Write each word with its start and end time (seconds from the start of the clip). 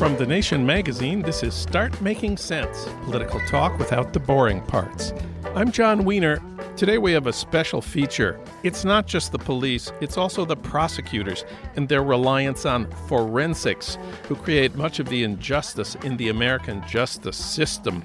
From 0.00 0.16
The 0.16 0.24
Nation 0.24 0.64
magazine, 0.64 1.20
this 1.20 1.42
is 1.42 1.52
Start 1.52 2.00
Making 2.00 2.38
Sense 2.38 2.88
political 3.04 3.38
talk 3.40 3.78
without 3.78 4.14
the 4.14 4.18
boring 4.18 4.62
parts. 4.62 5.12
I'm 5.54 5.70
Jon 5.70 6.06
Wiener. 6.06 6.40
Today 6.74 6.96
we 6.96 7.12
have 7.12 7.26
a 7.26 7.34
special 7.34 7.82
feature. 7.82 8.40
It's 8.62 8.82
not 8.82 9.06
just 9.06 9.30
the 9.30 9.38
police, 9.38 9.92
it's 10.00 10.16
also 10.16 10.46
the 10.46 10.56
prosecutors 10.56 11.44
and 11.76 11.86
their 11.86 12.02
reliance 12.02 12.64
on 12.64 12.90
forensics, 13.08 13.98
who 14.26 14.36
create 14.36 14.74
much 14.74 15.00
of 15.00 15.08
the 15.10 15.22
injustice 15.22 15.96
in 15.96 16.16
the 16.16 16.30
American 16.30 16.82
justice 16.88 17.36
system. 17.36 18.02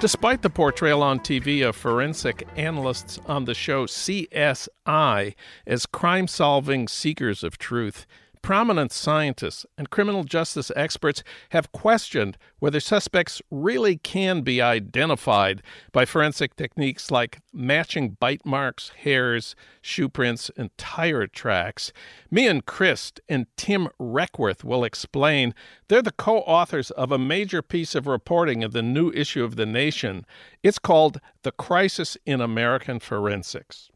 Despite 0.00 0.42
the 0.42 0.50
portrayal 0.50 1.04
on 1.04 1.20
TV 1.20 1.64
of 1.64 1.76
forensic 1.76 2.44
analysts 2.56 3.20
on 3.26 3.44
the 3.44 3.54
show 3.54 3.86
CSI 3.86 5.36
as 5.64 5.86
crime 5.86 6.26
solving 6.26 6.88
seekers 6.88 7.44
of 7.44 7.56
truth, 7.56 8.04
prominent 8.44 8.92
scientists 8.92 9.64
and 9.78 9.88
criminal 9.88 10.22
justice 10.22 10.70
experts 10.76 11.24
have 11.48 11.72
questioned 11.72 12.36
whether 12.58 12.78
suspects 12.78 13.40
really 13.50 13.96
can 13.96 14.42
be 14.42 14.60
identified 14.60 15.62
by 15.92 16.04
forensic 16.04 16.54
techniques 16.54 17.10
like 17.10 17.40
matching 17.54 18.10
bite 18.20 18.44
marks, 18.44 18.90
hairs, 18.98 19.56
shoe 19.80 20.10
prints, 20.10 20.50
and 20.58 20.68
tire 20.76 21.26
tracks. 21.26 21.90
Meehan 22.30 22.60
Crist 22.60 23.18
and 23.30 23.46
Tim 23.56 23.88
Requarth 23.98 24.62
will 24.62 24.84
explain. 24.84 25.54
They're 25.88 26.02
the 26.02 26.12
co 26.12 26.40
authors 26.40 26.90
of 26.90 27.10
a 27.10 27.18
major 27.18 27.62
piece 27.62 27.94
of 27.94 28.06
reporting 28.06 28.60
in 28.60 28.72
the 28.72 28.82
new 28.82 29.10
issue 29.12 29.42
of 29.42 29.56
The 29.56 29.64
Nation. 29.64 30.26
It's 30.62 30.78
called 30.78 31.18
The 31.44 31.52
Crisis 31.52 32.18
in 32.26 32.42
American 32.42 33.00
Forensics. 33.00 33.88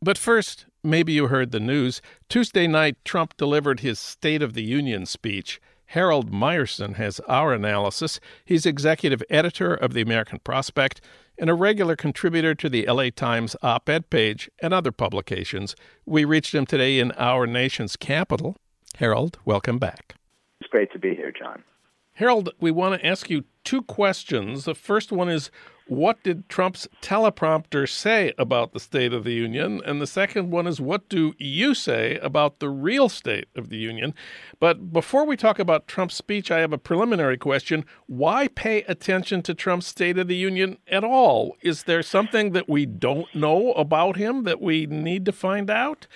But 0.00 0.16
first, 0.16 0.66
maybe 0.82 1.12
you 1.12 1.26
heard 1.26 1.50
the 1.50 1.60
news. 1.60 2.00
Tuesday 2.28 2.66
night, 2.66 2.96
Trump 3.04 3.36
delivered 3.36 3.80
his 3.80 3.98
State 3.98 4.42
of 4.42 4.54
the 4.54 4.62
Union 4.62 5.06
speech. 5.06 5.60
Harold 5.86 6.30
Meyerson 6.30 6.94
has 6.94 7.18
our 7.20 7.52
analysis. 7.52 8.20
He's 8.44 8.64
executive 8.64 9.22
editor 9.28 9.74
of 9.74 9.92
the 9.92 10.02
American 10.02 10.38
Prospect 10.38 11.00
and 11.36 11.50
a 11.50 11.54
regular 11.54 11.96
contributor 11.96 12.54
to 12.54 12.68
the 12.68 12.86
LA 12.86 13.10
Times 13.10 13.56
op 13.62 13.88
ed 13.88 14.08
page 14.10 14.48
and 14.60 14.72
other 14.72 14.92
publications. 14.92 15.74
We 16.06 16.24
reached 16.24 16.54
him 16.54 16.66
today 16.66 17.00
in 17.00 17.10
our 17.12 17.46
nation's 17.46 17.96
capital. 17.96 18.56
Harold, 18.98 19.38
welcome 19.44 19.78
back. 19.78 20.14
It's 20.60 20.70
great 20.70 20.92
to 20.92 20.98
be 20.98 21.14
here, 21.14 21.32
John. 21.32 21.64
Harold, 22.14 22.50
we 22.60 22.70
want 22.70 23.00
to 23.00 23.06
ask 23.06 23.30
you 23.30 23.44
two 23.64 23.82
questions. 23.82 24.66
The 24.66 24.74
first 24.74 25.10
one 25.10 25.30
is 25.30 25.50
what 25.90 26.22
did 26.22 26.48
Trump's 26.48 26.86
teleprompter 27.02 27.88
say 27.88 28.32
about 28.38 28.72
the 28.72 28.78
State 28.78 29.12
of 29.12 29.24
the 29.24 29.32
Union? 29.32 29.82
And 29.84 30.00
the 30.00 30.06
second 30.06 30.52
one 30.52 30.68
is, 30.68 30.80
what 30.80 31.08
do 31.08 31.34
you 31.36 31.74
say 31.74 32.16
about 32.18 32.60
the 32.60 32.68
real 32.68 33.08
State 33.08 33.48
of 33.56 33.70
the 33.70 33.76
Union? 33.76 34.14
But 34.60 34.92
before 34.92 35.26
we 35.26 35.36
talk 35.36 35.58
about 35.58 35.88
Trump's 35.88 36.14
speech, 36.14 36.52
I 36.52 36.60
have 36.60 36.72
a 36.72 36.78
preliminary 36.78 37.36
question. 37.36 37.84
Why 38.06 38.46
pay 38.46 38.82
attention 38.82 39.42
to 39.42 39.52
Trump's 39.52 39.88
State 39.88 40.16
of 40.16 40.28
the 40.28 40.36
Union 40.36 40.78
at 40.86 41.02
all? 41.02 41.56
Is 41.60 41.82
there 41.82 42.04
something 42.04 42.52
that 42.52 42.68
we 42.68 42.86
don't 42.86 43.34
know 43.34 43.72
about 43.72 44.16
him 44.16 44.44
that 44.44 44.60
we 44.60 44.86
need 44.86 45.24
to 45.24 45.32
find 45.32 45.68
out? 45.68 46.06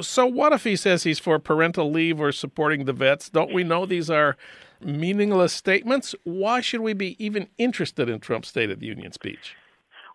So, 0.00 0.26
what 0.26 0.52
if 0.52 0.62
he 0.62 0.76
says 0.76 1.02
he's 1.02 1.18
for 1.18 1.40
parental 1.40 1.90
leave 1.90 2.20
or 2.20 2.30
supporting 2.30 2.84
the 2.84 2.92
vets? 2.92 3.30
Don't 3.30 3.52
we 3.52 3.64
know 3.64 3.84
these 3.84 4.10
are 4.10 4.36
meaningless 4.84 5.52
statements. 5.52 6.14
Why 6.24 6.60
should 6.60 6.80
we 6.80 6.92
be 6.92 7.22
even 7.24 7.48
interested 7.58 8.08
in 8.08 8.20
Trump's 8.20 8.48
State 8.48 8.70
of 8.70 8.80
the 8.80 8.86
Union 8.86 9.12
speech? 9.12 9.56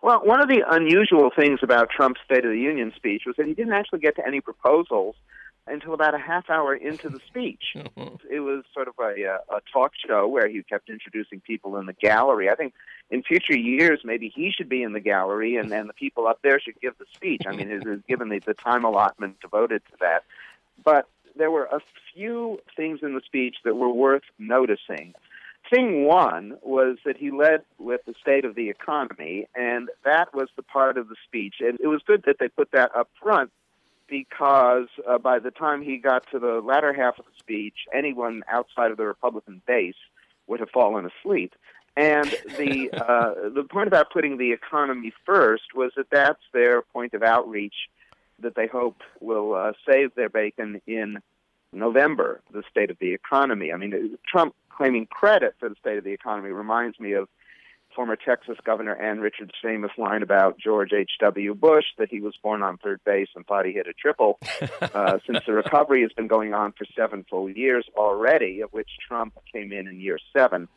Well, 0.02 0.20
one 0.24 0.40
of 0.40 0.48
the 0.48 0.62
unusual 0.68 1.30
things 1.34 1.60
about 1.62 1.90
Trump's 1.90 2.20
State 2.24 2.44
of 2.44 2.50
the 2.50 2.58
Union 2.58 2.92
speech 2.96 3.22
was 3.26 3.36
that 3.36 3.46
he 3.46 3.54
didn't 3.54 3.74
actually 3.74 4.00
get 4.00 4.16
to 4.16 4.26
any 4.26 4.40
proposals 4.40 5.14
until 5.66 5.94
about 5.94 6.14
a 6.14 6.18
half 6.18 6.48
hour 6.48 6.74
into 6.74 7.08
the 7.08 7.20
speech. 7.26 7.62
it 8.30 8.40
was 8.40 8.64
sort 8.72 8.88
of 8.88 8.94
a, 8.98 9.26
uh, 9.26 9.56
a 9.56 9.60
talk 9.72 9.92
show 10.06 10.26
where 10.26 10.48
he 10.48 10.62
kept 10.62 10.88
introducing 10.88 11.40
people 11.40 11.76
in 11.76 11.86
the 11.86 11.92
gallery. 11.92 12.48
I 12.48 12.54
think 12.54 12.72
in 13.10 13.22
future 13.22 13.56
years, 13.56 14.00
maybe 14.04 14.32
he 14.34 14.50
should 14.50 14.68
be 14.68 14.82
in 14.82 14.92
the 14.92 15.00
gallery 15.00 15.56
and 15.56 15.70
then 15.70 15.86
the 15.86 15.92
people 15.92 16.26
up 16.26 16.40
there 16.42 16.60
should 16.60 16.80
give 16.80 16.96
the 16.98 17.06
speech. 17.14 17.42
I 17.46 17.54
mean, 17.54 17.70
it 17.70 17.86
was 17.86 18.00
given 18.08 18.30
the, 18.30 18.38
the 18.38 18.54
time 18.54 18.84
allotment 18.84 19.40
devoted 19.40 19.82
to 19.90 19.96
that. 20.00 20.24
But 20.82 21.08
there 21.40 21.50
were 21.50 21.64
a 21.64 21.80
few 22.14 22.60
things 22.76 23.00
in 23.02 23.14
the 23.14 23.22
speech 23.24 23.56
that 23.64 23.74
were 23.74 23.92
worth 23.92 24.22
noticing. 24.38 25.14
Thing 25.70 26.04
one 26.04 26.58
was 26.62 26.98
that 27.04 27.16
he 27.16 27.30
led 27.30 27.62
with 27.78 28.02
the 28.04 28.14
state 28.20 28.44
of 28.44 28.54
the 28.54 28.68
economy, 28.68 29.46
and 29.54 29.88
that 30.04 30.34
was 30.34 30.48
the 30.56 30.62
part 30.62 30.98
of 30.98 31.08
the 31.08 31.16
speech. 31.26 31.54
And 31.60 31.78
it 31.80 31.86
was 31.86 32.02
good 32.06 32.24
that 32.26 32.36
they 32.38 32.48
put 32.48 32.72
that 32.72 32.94
up 32.94 33.08
front 33.22 33.50
because 34.06 34.88
uh, 35.08 35.16
by 35.16 35.38
the 35.38 35.50
time 35.50 35.80
he 35.80 35.96
got 35.96 36.24
to 36.32 36.38
the 36.38 36.60
latter 36.60 36.92
half 36.92 37.18
of 37.18 37.24
the 37.24 37.38
speech, 37.38 37.86
anyone 37.94 38.42
outside 38.48 38.90
of 38.90 38.98
the 38.98 39.06
Republican 39.06 39.62
base 39.66 39.94
would 40.46 40.60
have 40.60 40.70
fallen 40.70 41.06
asleep. 41.06 41.54
And 41.96 42.28
the 42.58 42.90
uh, 42.92 43.48
the 43.54 43.64
point 43.64 43.86
about 43.86 44.12
putting 44.12 44.36
the 44.36 44.52
economy 44.52 45.12
first 45.24 45.74
was 45.74 45.92
that 45.96 46.10
that's 46.10 46.42
their 46.52 46.82
point 46.82 47.14
of 47.14 47.22
outreach 47.22 47.88
that 48.42 48.54
they 48.54 48.66
hope 48.66 49.00
will 49.20 49.54
uh, 49.54 49.72
save 49.88 50.14
their 50.14 50.28
bacon 50.28 50.80
in 50.86 51.18
November, 51.72 52.40
the 52.52 52.62
state 52.70 52.90
of 52.90 52.98
the 52.98 53.12
economy. 53.12 53.72
I 53.72 53.76
mean, 53.76 54.18
Trump 54.26 54.54
claiming 54.68 55.06
credit 55.06 55.54
for 55.60 55.68
the 55.68 55.76
state 55.80 55.98
of 55.98 56.04
the 56.04 56.12
economy 56.12 56.50
reminds 56.50 56.98
me 56.98 57.12
of 57.12 57.28
former 57.94 58.16
Texas 58.16 58.56
Governor 58.64 58.94
Ann 58.94 59.20
Richards' 59.20 59.52
famous 59.62 59.90
line 59.98 60.22
about 60.22 60.58
George 60.58 60.92
H.W. 60.92 61.54
Bush 61.54 61.84
that 61.98 62.08
he 62.08 62.20
was 62.20 62.34
born 62.42 62.62
on 62.62 62.78
third 62.78 63.00
base 63.04 63.28
and 63.34 63.46
thought 63.46 63.66
he 63.66 63.72
hit 63.72 63.86
a 63.86 63.92
triple. 63.92 64.38
uh, 64.94 65.18
since 65.26 65.44
the 65.46 65.52
recovery 65.52 66.02
has 66.02 66.12
been 66.12 66.28
going 66.28 66.54
on 66.54 66.72
for 66.72 66.86
seven 66.96 67.24
full 67.28 67.50
years 67.50 67.86
already, 67.96 68.60
of 68.60 68.72
which 68.72 68.88
Trump 69.06 69.34
came 69.52 69.72
in 69.72 69.88
in 69.88 70.00
year 70.00 70.18
seven. 70.36 70.68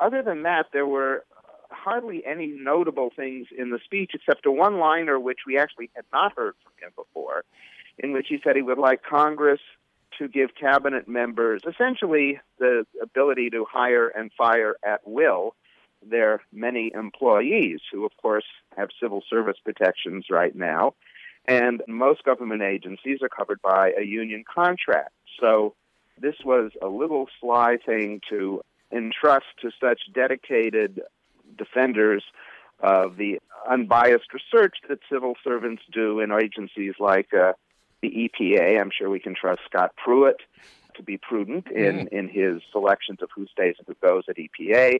Other 0.00 0.22
than 0.22 0.44
that, 0.44 0.66
there 0.72 0.86
were 0.86 1.24
hardly 1.74 2.24
any 2.24 2.46
notable 2.46 3.10
things 3.14 3.48
in 3.56 3.70
the 3.70 3.78
speech 3.84 4.12
except 4.14 4.46
a 4.46 4.50
one 4.50 4.78
liner 4.78 5.18
which 5.18 5.40
we 5.46 5.58
actually 5.58 5.90
had 5.94 6.04
not 6.12 6.32
heard 6.36 6.54
from 6.62 6.72
him 6.80 6.92
before, 6.96 7.44
in 7.98 8.12
which 8.12 8.26
he 8.28 8.38
said 8.42 8.56
he 8.56 8.62
would 8.62 8.78
like 8.78 9.02
Congress 9.02 9.60
to 10.18 10.28
give 10.28 10.50
cabinet 10.54 11.08
members 11.08 11.62
essentially 11.68 12.40
the 12.58 12.86
ability 13.02 13.50
to 13.50 13.66
hire 13.68 14.08
and 14.08 14.30
fire 14.36 14.76
at 14.84 15.00
will 15.04 15.54
their 16.08 16.42
many 16.52 16.92
employees, 16.94 17.80
who, 17.90 18.04
of 18.04 18.12
course, 18.20 18.44
have 18.76 18.90
civil 19.00 19.22
service 19.28 19.56
protections 19.64 20.26
right 20.30 20.54
now. 20.54 20.94
And 21.46 21.82
most 21.88 22.24
government 22.24 22.62
agencies 22.62 23.20
are 23.22 23.28
covered 23.28 23.60
by 23.62 23.92
a 23.98 24.04
union 24.04 24.44
contract. 24.52 25.12
So 25.40 25.74
this 26.20 26.36
was 26.44 26.72
a 26.80 26.88
little 26.88 27.28
sly 27.40 27.76
thing 27.84 28.20
to 28.30 28.62
entrust 28.92 29.46
to 29.62 29.70
such 29.80 30.00
dedicated 30.14 31.00
defenders 31.56 32.24
of 32.80 33.16
the 33.16 33.38
unbiased 33.68 34.32
research 34.32 34.76
that 34.88 34.98
civil 35.10 35.34
servants 35.42 35.82
do 35.92 36.20
in 36.20 36.32
agencies 36.32 36.94
like 36.98 37.32
uh, 37.32 37.52
the 38.02 38.30
EPA. 38.30 38.80
I'm 38.80 38.90
sure 38.96 39.08
we 39.08 39.20
can 39.20 39.34
trust 39.34 39.60
Scott 39.66 39.92
Pruitt 39.96 40.40
to 40.96 41.02
be 41.02 41.16
prudent 41.16 41.68
in, 41.68 42.06
mm-hmm. 42.06 42.16
in 42.16 42.28
his 42.28 42.62
selections 42.70 43.20
of 43.22 43.30
who 43.34 43.46
stays 43.46 43.76
and 43.78 43.86
who 43.86 43.94
goes 44.06 44.24
at 44.28 44.36
EPA, 44.36 44.98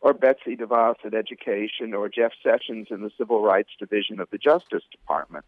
or 0.00 0.12
Betsy 0.12 0.56
DeVos 0.56 0.96
at 1.04 1.14
Education, 1.14 1.94
or 1.94 2.08
Jeff 2.08 2.32
Sessions 2.42 2.88
in 2.90 3.02
the 3.02 3.10
Civil 3.16 3.42
Rights 3.42 3.70
Division 3.78 4.20
of 4.20 4.28
the 4.30 4.38
Justice 4.38 4.82
Department. 4.90 5.44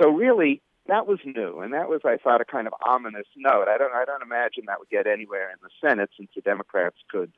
So 0.00 0.08
really, 0.08 0.62
that 0.86 1.06
was 1.06 1.18
new, 1.24 1.60
and 1.60 1.72
that 1.74 1.88
was, 1.88 2.00
I 2.04 2.16
thought, 2.16 2.40
a 2.40 2.44
kind 2.44 2.66
of 2.66 2.74
ominous 2.86 3.26
note. 3.36 3.66
I 3.68 3.76
don't, 3.76 3.92
I 3.92 4.04
don't 4.04 4.22
imagine 4.22 4.64
that 4.66 4.78
would 4.78 4.88
get 4.88 5.06
anywhere 5.06 5.50
in 5.50 5.58
the 5.62 5.70
Senate, 5.86 6.10
since 6.16 6.30
the 6.34 6.40
Democrats 6.40 6.96
could 7.10 7.32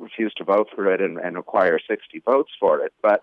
refuse 0.00 0.32
to 0.34 0.44
vote 0.44 0.68
for 0.74 0.92
it 0.92 1.00
and, 1.00 1.18
and 1.18 1.36
acquire 1.36 1.78
60 1.78 2.20
votes 2.24 2.50
for 2.58 2.84
it. 2.84 2.92
But 3.02 3.22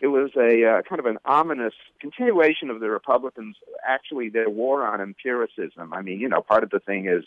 it 0.00 0.08
was 0.08 0.30
a 0.36 0.64
uh, 0.64 0.82
kind 0.82 1.00
of 1.00 1.06
an 1.06 1.18
ominous 1.24 1.74
continuation 2.00 2.70
of 2.70 2.80
the 2.80 2.90
Republicans, 2.90 3.56
actually, 3.86 4.28
their 4.28 4.48
war 4.48 4.86
on 4.86 5.00
empiricism. 5.00 5.92
I 5.92 6.02
mean, 6.02 6.20
you 6.20 6.28
know, 6.28 6.40
part 6.40 6.62
of 6.62 6.70
the 6.70 6.80
thing 6.80 7.08
is 7.08 7.24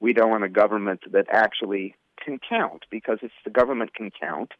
we 0.00 0.12
don't 0.12 0.30
want 0.30 0.44
a 0.44 0.48
government 0.48 1.00
that 1.12 1.26
actually 1.30 1.94
can 2.24 2.38
count 2.48 2.84
because 2.90 3.18
if 3.22 3.32
the 3.44 3.50
government 3.50 3.94
can 3.94 4.10
count, 4.10 4.52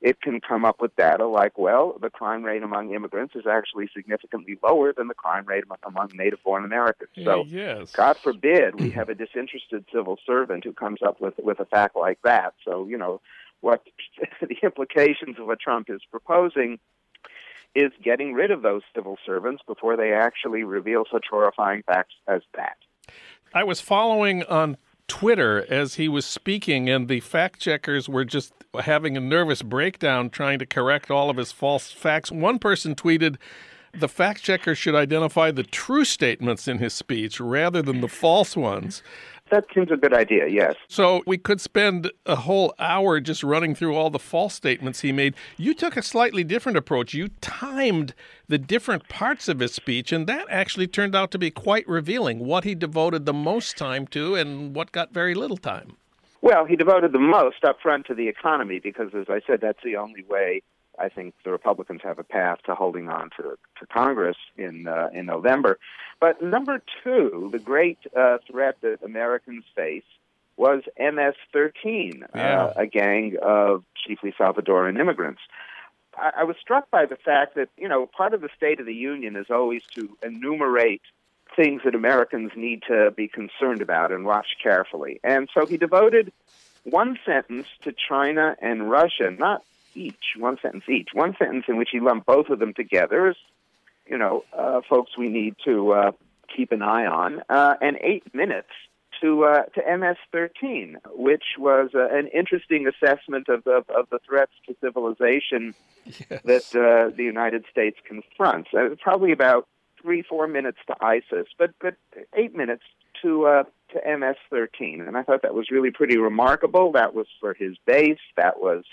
it 0.00 0.20
can 0.20 0.40
come 0.40 0.64
up 0.64 0.80
with 0.80 0.94
data 0.96 1.26
like, 1.26 1.58
well, 1.58 1.96
the 2.00 2.10
crime 2.10 2.42
rate 2.42 2.62
among 2.62 2.92
immigrants 2.92 3.34
is 3.34 3.46
actually 3.46 3.88
significantly 3.96 4.58
lower 4.62 4.92
than 4.92 5.08
the 5.08 5.14
crime 5.14 5.46
rate 5.46 5.64
among 5.86 6.10
native 6.14 6.42
born 6.42 6.64
Americans. 6.64 7.10
So, 7.22 7.44
yes. 7.46 7.90
God 7.92 8.16
forbid 8.18 8.78
we 8.80 8.90
have 8.98 9.08
a 9.08 9.14
disinterested 9.14 9.86
civil 9.92 10.18
servant 10.26 10.64
who 10.64 10.72
comes 10.72 11.00
up 11.02 11.20
with, 11.20 11.34
with 11.38 11.60
a 11.60 11.64
fact 11.64 11.96
like 11.96 12.18
that. 12.22 12.54
So, 12.64 12.86
you 12.86 12.98
know, 12.98 13.20
what 13.60 13.82
the 14.40 14.56
implications 14.62 15.38
of 15.38 15.46
what 15.46 15.58
Trump 15.60 15.88
is 15.88 16.00
proposing 16.10 16.78
is 17.74 17.90
getting 18.02 18.34
rid 18.34 18.50
of 18.50 18.62
those 18.62 18.82
civil 18.94 19.18
servants 19.24 19.62
before 19.66 19.96
they 19.96 20.12
actually 20.12 20.62
reveal 20.62 21.04
such 21.10 21.24
horrifying 21.30 21.82
facts 21.82 22.14
as 22.28 22.42
that. 22.54 22.76
I 23.52 23.64
was 23.64 23.80
following 23.80 24.42
on 24.44 24.76
Twitter 25.08 25.66
as 25.68 25.94
he 25.94 26.08
was 26.08 26.24
speaking, 26.24 26.88
and 26.88 27.08
the 27.08 27.20
fact 27.20 27.60
checkers 27.60 28.08
were 28.08 28.24
just 28.24 28.52
having 28.80 29.16
a 29.16 29.20
nervous 29.20 29.62
breakdown 29.62 30.30
trying 30.30 30.58
to 30.58 30.66
correct 30.66 31.10
all 31.10 31.30
of 31.30 31.36
his 31.36 31.52
false 31.52 31.92
facts. 31.92 32.32
One 32.32 32.58
person 32.58 32.94
tweeted, 32.94 33.36
the 33.92 34.08
fact 34.08 34.42
checker 34.42 34.74
should 34.74 34.96
identify 34.96 35.52
the 35.52 35.62
true 35.62 36.04
statements 36.04 36.66
in 36.66 36.78
his 36.78 36.92
speech 36.92 37.38
rather 37.38 37.80
than 37.80 38.00
the 38.00 38.08
false 38.08 38.56
ones. 38.56 39.02
That 39.54 39.66
seems 39.72 39.92
a 39.92 39.96
good 39.96 40.12
idea, 40.12 40.48
yes. 40.48 40.74
So 40.88 41.22
we 41.26 41.38
could 41.38 41.60
spend 41.60 42.10
a 42.26 42.34
whole 42.34 42.74
hour 42.78 43.20
just 43.20 43.44
running 43.44 43.76
through 43.76 43.94
all 43.94 44.10
the 44.10 44.18
false 44.18 44.52
statements 44.52 45.02
he 45.02 45.12
made. 45.12 45.36
You 45.56 45.74
took 45.74 45.96
a 45.96 46.02
slightly 46.02 46.42
different 46.42 46.76
approach. 46.76 47.14
You 47.14 47.28
timed 47.40 48.14
the 48.48 48.58
different 48.58 49.08
parts 49.08 49.48
of 49.48 49.60
his 49.60 49.72
speech, 49.72 50.10
and 50.12 50.26
that 50.26 50.46
actually 50.50 50.88
turned 50.88 51.14
out 51.14 51.30
to 51.30 51.38
be 51.38 51.52
quite 51.52 51.86
revealing 51.86 52.40
what 52.40 52.64
he 52.64 52.74
devoted 52.74 53.26
the 53.26 53.32
most 53.32 53.76
time 53.76 54.08
to 54.08 54.34
and 54.34 54.74
what 54.74 54.90
got 54.90 55.12
very 55.12 55.34
little 55.34 55.58
time. 55.58 55.98
Well, 56.42 56.64
he 56.64 56.74
devoted 56.74 57.12
the 57.12 57.20
most 57.20 57.64
up 57.64 57.78
front 57.80 58.06
to 58.06 58.14
the 58.14 58.28
economy 58.28 58.80
because, 58.82 59.10
as 59.14 59.26
I 59.28 59.40
said, 59.46 59.60
that's 59.60 59.82
the 59.84 59.96
only 59.96 60.24
way 60.28 60.62
I 60.98 61.08
think 61.08 61.34
the 61.44 61.50
Republicans 61.50 62.00
have 62.04 62.18
a 62.18 62.24
path 62.24 62.58
to 62.66 62.74
holding 62.74 63.08
on 63.08 63.30
to, 63.36 63.58
to 63.78 63.86
Congress 63.92 64.36
in 64.56 64.86
uh, 64.86 65.08
in 65.12 65.26
November. 65.26 65.78
But 66.20 66.42
number 66.42 66.82
two, 67.02 67.48
the 67.52 67.58
great 67.58 67.98
uh, 68.16 68.38
threat 68.50 68.76
that 68.82 69.02
Americans 69.02 69.64
face 69.74 70.04
was 70.56 70.82
MS-13, 70.98 72.22
uh, 72.22 72.26
yeah. 72.34 72.64
uh, 72.64 72.72
a 72.76 72.86
gang 72.86 73.36
of 73.42 73.84
chiefly 73.96 74.32
Salvadoran 74.38 74.98
immigrants. 75.00 75.40
I, 76.16 76.30
I 76.38 76.44
was 76.44 76.56
struck 76.60 76.90
by 76.90 77.06
the 77.06 77.16
fact 77.16 77.56
that 77.56 77.68
you 77.76 77.88
know 77.88 78.06
part 78.06 78.34
of 78.34 78.40
the 78.40 78.50
State 78.56 78.80
of 78.80 78.86
the 78.86 78.94
Union 78.94 79.36
is 79.36 79.46
always 79.50 79.82
to 79.94 80.16
enumerate 80.22 81.02
things 81.56 81.82
that 81.84 81.94
Americans 81.94 82.52
need 82.56 82.82
to 82.88 83.12
be 83.12 83.28
concerned 83.28 83.82
about 83.82 84.12
and 84.12 84.24
watch 84.24 84.56
carefully. 84.62 85.20
And 85.22 85.48
so 85.54 85.66
he 85.66 85.76
devoted 85.76 86.32
one 86.84 87.18
sentence 87.24 87.66
to 87.82 87.92
China 87.92 88.56
and 88.60 88.90
Russia, 88.90 89.30
not 89.30 89.64
each, 89.94 90.36
one 90.38 90.58
sentence 90.60 90.84
each, 90.88 91.08
one 91.12 91.34
sentence 91.38 91.64
in 91.68 91.76
which 91.76 91.90
he 91.92 92.00
lumped 92.00 92.26
both 92.26 92.48
of 92.48 92.58
them 92.58 92.74
together 92.74 93.28
as, 93.28 93.36
you 94.06 94.18
know, 94.18 94.44
uh, 94.56 94.80
folks 94.88 95.16
we 95.16 95.28
need 95.28 95.54
to 95.64 95.92
uh, 95.92 96.12
keep 96.54 96.72
an 96.72 96.82
eye 96.82 97.06
on, 97.06 97.42
uh, 97.48 97.74
and 97.80 97.98
eight 98.02 98.34
minutes 98.34 98.68
to 99.20 99.44
uh, 99.44 99.62
to 99.74 99.80
MS-13, 99.80 100.96
which 101.14 101.44
was 101.58 101.90
uh, 101.94 102.08
an 102.10 102.28
interesting 102.28 102.86
assessment 102.86 103.48
of 103.48 103.64
the 103.64 103.84
of 103.88 104.08
the 104.10 104.18
threats 104.26 104.52
to 104.66 104.76
civilization 104.80 105.74
yes. 106.04 106.42
that 106.44 106.74
uh, 106.74 107.14
the 107.16 107.24
United 107.24 107.64
States 107.70 107.96
confronts. 108.06 108.70
Uh, 108.76 108.94
probably 109.00 109.32
about 109.32 109.66
three 110.00 110.22
four 110.22 110.46
minutes 110.46 110.78
to 110.86 110.94
ISIS, 111.00 111.46
but 111.58 111.70
but 111.80 111.96
eight 112.36 112.54
minutes 112.54 112.82
to 113.22 113.46
uh, 113.46 113.64
to 113.92 114.18
MS-13, 114.18 115.06
and 115.06 115.16
I 115.16 115.22
thought 115.22 115.42
that 115.42 115.54
was 115.54 115.70
really 115.70 115.90
pretty 115.90 116.18
remarkable. 116.18 116.92
That 116.92 117.14
was 117.14 117.26
for 117.40 117.54
his 117.54 117.76
base. 117.86 118.18
That 118.36 118.60
was 118.60 118.84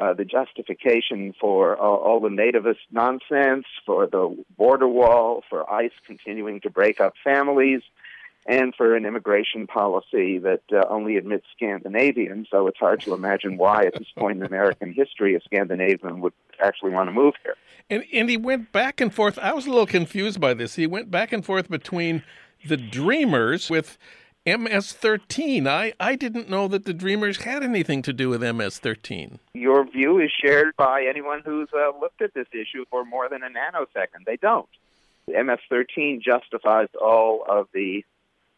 uh, 0.00 0.14
the 0.14 0.24
justification 0.24 1.34
for 1.38 1.76
all, 1.76 1.96
all, 1.96 2.20
the 2.20 2.28
nativist 2.28 2.78
nonsense, 2.90 3.66
for 3.84 4.06
the 4.06 4.34
border 4.56 4.88
wall, 4.88 5.44
for 5.50 5.70
ICE 5.70 5.92
continuing 6.06 6.60
to 6.62 6.70
break 6.70 7.00
up 7.00 7.14
families, 7.22 7.82
and 8.46 8.74
for 8.74 8.96
an 8.96 9.04
immigration 9.04 9.66
policy 9.66 10.38
that 10.38 10.62
uh, 10.72 10.82
only 10.88 11.16
admits 11.16 11.44
Scandinavians. 11.54 12.48
So 12.50 12.66
it's 12.66 12.78
hard 12.78 13.02
to 13.02 13.12
imagine 13.12 13.58
why, 13.58 13.84
at 13.84 13.94
this 13.94 14.08
point 14.16 14.38
in 14.38 14.46
American 14.46 14.92
history, 14.94 15.34
a 15.34 15.40
Scandinavian 15.42 16.20
would 16.20 16.32
actually 16.58 16.92
want 16.92 17.08
to 17.08 17.12
move 17.12 17.34
here. 17.42 17.56
And, 17.90 18.04
and 18.12 18.30
he 18.30 18.38
went 18.38 18.72
back 18.72 19.00
and 19.00 19.12
forth. 19.12 19.38
I 19.38 19.52
was 19.52 19.66
a 19.66 19.70
little 19.70 19.86
confused 19.86 20.40
by 20.40 20.54
this. 20.54 20.76
He 20.76 20.86
went 20.86 21.10
back 21.10 21.32
and 21.32 21.44
forth 21.44 21.68
between 21.68 22.22
the 22.66 22.78
Dreamers 22.78 23.68
with 23.68 23.98
MS-13. 24.46 25.66
I, 25.66 25.92
I 26.00 26.16
didn't 26.16 26.48
know 26.48 26.66
that 26.68 26.86
the 26.86 26.94
Dreamers 26.94 27.42
had 27.42 27.62
anything 27.62 28.00
to 28.02 28.12
do 28.12 28.30
with 28.30 28.40
MS-13. 28.40 29.38
Your 29.52 29.84
view 29.84 30.18
is 30.18 30.30
shared 30.30 30.74
by 30.76 31.04
anyone 31.08 31.42
who's 31.44 31.68
uh, 31.74 31.92
looked 32.00 32.22
at 32.22 32.32
this 32.32 32.46
issue 32.52 32.86
for 32.90 33.04
more 33.04 33.28
than 33.28 33.42
a 33.42 33.48
nanosecond. 33.48 34.24
They 34.24 34.36
don't. 34.36 34.68
MS-13 35.28 36.22
justifies 36.22 36.88
all 37.00 37.44
of 37.46 37.68
the 37.74 38.04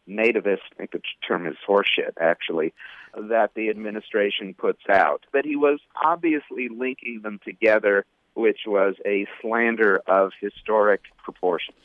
nativist, 0.07 0.59
I 0.71 0.75
think 0.77 0.91
the 0.91 1.01
term 1.27 1.47
is 1.47 1.55
horseshit, 1.67 2.13
actually, 2.19 2.73
that 3.15 3.51
the 3.53 3.69
administration 3.69 4.53
puts 4.53 4.81
out. 4.89 5.25
But 5.31 5.45
he 5.45 5.55
was 5.55 5.79
obviously 6.01 6.69
linking 6.69 7.21
them 7.23 7.39
together, 7.43 8.05
which 8.33 8.61
was 8.65 8.95
a 9.05 9.27
slander 9.41 10.01
of 10.07 10.31
historic 10.39 11.01
proportions. 11.23 11.77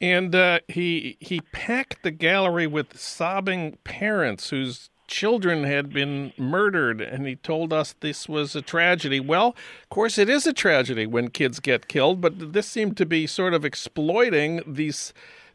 And 0.00 0.34
uh, 0.34 0.60
he 0.68 1.16
he 1.20 1.40
packed 1.52 2.02
the 2.02 2.10
gallery 2.10 2.66
with 2.66 2.98
sobbing 2.98 3.78
parents 3.84 4.50
whose 4.50 4.90
children 5.06 5.64
had 5.64 5.92
been 5.92 6.32
murdered, 6.36 7.00
and 7.00 7.26
he 7.26 7.36
told 7.36 7.72
us 7.72 7.94
this 8.00 8.28
was 8.28 8.56
a 8.56 8.62
tragedy. 8.62 9.20
Well, 9.20 9.48
of 9.82 9.88
course, 9.90 10.18
it 10.18 10.28
is 10.28 10.46
a 10.46 10.52
tragedy 10.52 11.06
when 11.06 11.28
kids 11.28 11.60
get 11.60 11.88
killed, 11.88 12.20
but 12.20 12.52
this 12.52 12.66
seemed 12.66 12.96
to 12.98 13.06
be 13.06 13.26
sort 13.26 13.54
of 13.54 13.64
exploiting 13.64 14.62
these 14.66 15.12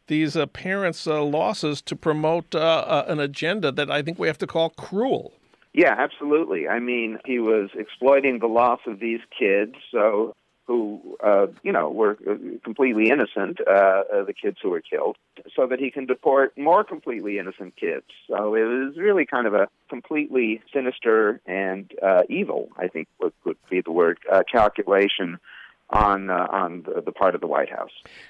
these 0.07 0.35
uh, 0.35 0.47
parents' 0.47 1.05
uh, 1.05 1.23
losses 1.23 1.81
to 1.83 1.95
promote 1.95 2.55
uh, 2.55 2.59
uh, 2.59 3.05
an 3.07 3.19
agenda 3.19 3.71
that 3.71 3.91
I 3.91 4.01
think 4.01 4.17
we 4.17 4.27
have 4.27 4.39
to 4.39 4.47
call 4.47 4.71
cruel. 4.71 5.33
Yeah, 5.73 5.95
absolutely. 5.97 6.67
I 6.67 6.79
mean, 6.79 7.19
he 7.25 7.39
was 7.39 7.69
exploiting 7.75 8.39
the 8.39 8.47
loss 8.47 8.79
of 8.87 8.99
these 8.99 9.19
kids. 9.37 9.75
So 9.91 10.33
who, 10.69 11.17
uh, 11.23 11.47
you 11.63 11.71
know, 11.71 11.89
were 11.89 12.15
uh, 12.29 12.35
completely 12.63 13.09
innocent, 13.09 13.57
uh, 13.67 13.71
uh, 13.71 14.23
the 14.23 14.35
kids 14.39 14.57
who 14.61 14.69
were 14.69 14.81
killed, 14.81 15.17
so 15.55 15.65
that 15.65 15.79
he 15.79 15.89
can 15.89 16.05
deport 16.05 16.55
more 16.55 16.83
completely 16.83 17.39
innocent 17.39 17.75
kids. 17.75 18.05
So 18.27 18.53
it 18.53 18.61
was 18.61 18.95
really 18.95 19.25
kind 19.25 19.47
of 19.47 19.55
a 19.55 19.67
completely 19.89 20.61
sinister 20.71 21.41
and 21.47 21.91
uh, 22.03 22.21
evil, 22.29 22.69
I 22.77 22.87
think 22.87 23.07
would, 23.19 23.33
would 23.45 23.57
be 23.67 23.81
the 23.81 23.91
word, 23.91 24.19
uh, 24.31 24.43
calculation 24.49 25.39
on 25.89 26.29
uh, 26.29 26.45
on 26.51 26.83
the, 26.83 27.01
the, 27.01 27.11
part 27.11 27.33
of 27.33 27.41
the 27.41 27.47
White 27.47 27.71
House. 27.71 27.89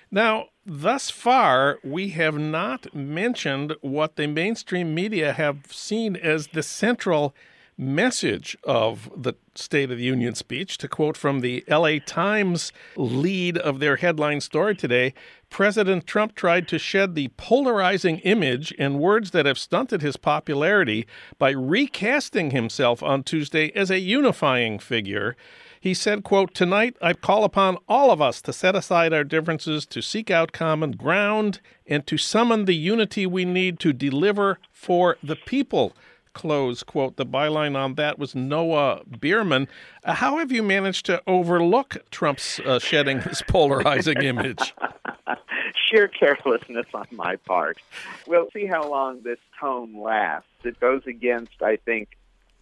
Now, 0.09 0.45
thus 0.65 1.09
far, 1.09 1.79
we 1.83 2.11
have 2.11 2.37
not 2.39 2.95
mentioned 2.95 3.75
what 3.81 4.15
the 4.15 4.27
mainstream 4.27 4.95
media 4.95 5.33
have 5.33 5.73
seen 5.73 6.15
as 6.15 6.47
the 6.47 6.63
central 6.63 7.35
message 7.79 8.57
of 8.65 9.09
the 9.15 9.33
State 9.55 9.89
of 9.89 9.97
the 9.97 10.03
Union 10.03 10.35
speech. 10.35 10.77
To 10.79 10.87
quote 10.89 11.15
from 11.15 11.39
the 11.39 11.63
LA 11.67 11.99
Times 12.05 12.73
lead 12.97 13.57
of 13.57 13.79
their 13.79 13.95
headline 13.95 14.41
story 14.41 14.75
today, 14.75 15.13
President 15.49 16.05
Trump 16.05 16.35
tried 16.35 16.67
to 16.67 16.77
shed 16.77 17.15
the 17.15 17.29
polarizing 17.37 18.19
image 18.19 18.73
and 18.77 18.99
words 18.99 19.31
that 19.31 19.45
have 19.45 19.57
stunted 19.57 20.01
his 20.01 20.17
popularity 20.17 21.07
by 21.37 21.51
recasting 21.51 22.51
himself 22.51 23.01
on 23.01 23.23
Tuesday 23.23 23.71
as 23.73 23.89
a 23.89 23.99
unifying 23.99 24.77
figure. 24.77 25.37
He 25.79 25.93
said, 25.93 26.25
quote, 26.25 26.53
Tonight 26.53 26.97
I 27.01 27.13
call 27.13 27.45
upon 27.45 27.77
all 27.87 28.11
of 28.11 28.21
us 28.21 28.41
to 28.41 28.53
set 28.53 28.75
aside 28.75 29.13
our 29.13 29.23
differences, 29.23 29.85
to 29.87 30.01
seek 30.01 30.29
out 30.29 30.51
common 30.51 30.91
ground, 30.91 31.61
and 31.87 32.05
to 32.07 32.17
summon 32.17 32.65
the 32.65 32.75
unity 32.75 33.25
we 33.25 33.45
need 33.45 33.79
to 33.79 33.93
deliver 33.93 34.59
for 34.73 35.17
the 35.23 35.37
people 35.37 35.93
close 36.33 36.83
quote. 36.83 37.17
The 37.17 37.25
byline 37.25 37.75
on 37.75 37.95
that 37.95 38.19
was 38.19 38.35
Noah 38.35 39.01
Bierman. 39.05 39.67
Uh, 40.03 40.13
how 40.13 40.37
have 40.37 40.51
you 40.51 40.63
managed 40.63 41.05
to 41.07 41.21
overlook 41.27 41.97
Trump's 42.11 42.59
uh, 42.59 42.79
shedding 42.79 43.21
his 43.21 43.41
polarizing 43.47 44.21
image? 44.21 44.73
Sheer 45.87 46.07
carelessness 46.07 46.85
on 46.93 47.07
my 47.11 47.35
part. 47.35 47.79
We'll 48.27 48.49
see 48.53 48.65
how 48.65 48.89
long 48.89 49.21
this 49.23 49.39
tone 49.59 49.99
lasts. 49.99 50.47
It 50.63 50.79
goes 50.79 51.01
against, 51.07 51.61
I 51.61 51.77
think, 51.77 52.09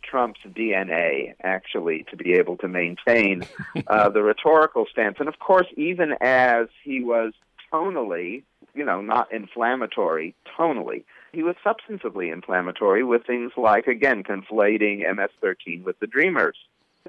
Trump's 0.03 0.39
DNA, 0.45 1.33
actually, 1.43 2.05
to 2.09 2.15
be 2.15 2.33
able 2.33 2.57
to 2.57 2.67
maintain 2.67 3.43
uh, 3.87 4.09
the 4.09 4.23
rhetorical 4.23 4.85
stance. 4.89 5.17
And 5.19 5.27
of 5.27 5.39
course, 5.39 5.67
even 5.75 6.15
as 6.21 6.67
he 6.83 7.03
was 7.03 7.33
tonally, 7.71 8.43
you 8.73 8.85
know, 8.85 9.01
not 9.01 9.31
inflammatory, 9.31 10.35
tonally, 10.57 11.03
he 11.37 11.43
was 11.43 11.55
substantively 11.63 12.33
inflammatory 12.33 13.03
with 13.03 13.23
things 13.27 13.51
like, 13.55 13.85
again, 13.85 14.23
conflating 14.23 15.05
MS 15.15 15.29
13 15.39 15.83
with 15.83 15.99
the 15.99 16.07
Dreamers. 16.07 16.57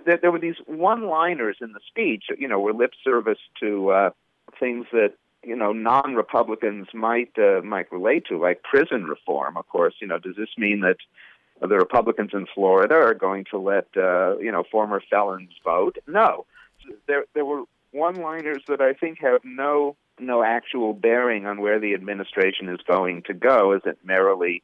There, 0.05 0.19
there 0.19 0.31
were 0.31 0.39
these 0.39 0.61
one 0.67 1.07
liners 1.07 1.57
in 1.63 1.73
the 1.73 1.81
speech, 1.89 2.25
you 2.37 2.47
know, 2.47 2.61
were 2.61 2.75
lip 2.75 2.93
service 3.03 3.39
to 3.61 3.91
uh, 3.91 4.11
things 4.61 4.85
that 4.93 5.15
you 5.43 5.57
know 5.57 5.73
non-Republicans 5.73 6.89
might 6.93 7.33
uh, 7.39 7.63
might 7.63 7.91
relate 7.91 8.27
to, 8.27 8.39
like 8.39 8.63
prison 8.63 9.05
reform. 9.05 9.57
Of 9.57 9.67
course, 9.67 9.95
you 9.99 10.07
know, 10.07 10.19
does 10.19 10.37
this 10.37 10.51
mean 10.59 10.81
that 10.81 10.99
the 11.63 11.79
Republicans 11.79 12.33
in 12.35 12.45
Florida 12.55 12.97
are 12.97 13.15
going 13.15 13.47
to 13.51 13.59
let 13.59 13.87
uh, 13.97 14.37
you 14.37 14.53
know 14.53 14.63
former 14.71 15.01
felons 15.09 15.53
vote. 15.65 15.97
No, 16.07 16.45
there 17.07 17.25
there 17.33 17.47
were 17.47 17.63
one-liners 17.93 18.63
that 18.69 18.83
I 18.83 18.93
think 18.93 19.21
have 19.21 19.41
no 19.43 19.97
no 20.21 20.43
actual 20.43 20.93
bearing 20.93 21.47
on 21.47 21.61
where 21.61 21.79
the 21.79 21.95
administration 21.95 22.69
is 22.69 22.81
going 22.87 23.23
to 23.23 23.35
go 23.35 23.73
as 23.73 23.83
it 23.85 23.99
merrily 24.05 24.63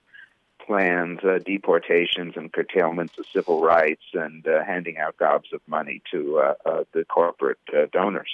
plans 0.59 1.21
uh, 1.25 1.39
deportations 1.45 2.35
and 2.37 2.53
curtailments 2.53 3.19
of 3.19 3.27
civil 3.33 3.63
rights 3.63 4.03
and 4.15 4.47
uh, 4.47 4.65
handing 4.65 4.99
out 4.99 5.17
gobs 5.19 5.49
of 5.53 5.61
money 5.67 6.01
to 6.11 6.39
uh, 6.39 6.55
uh 6.65 6.85
the 6.93 7.05
corporate 7.05 7.59
uh, 7.77 7.87
donors. 7.93 8.31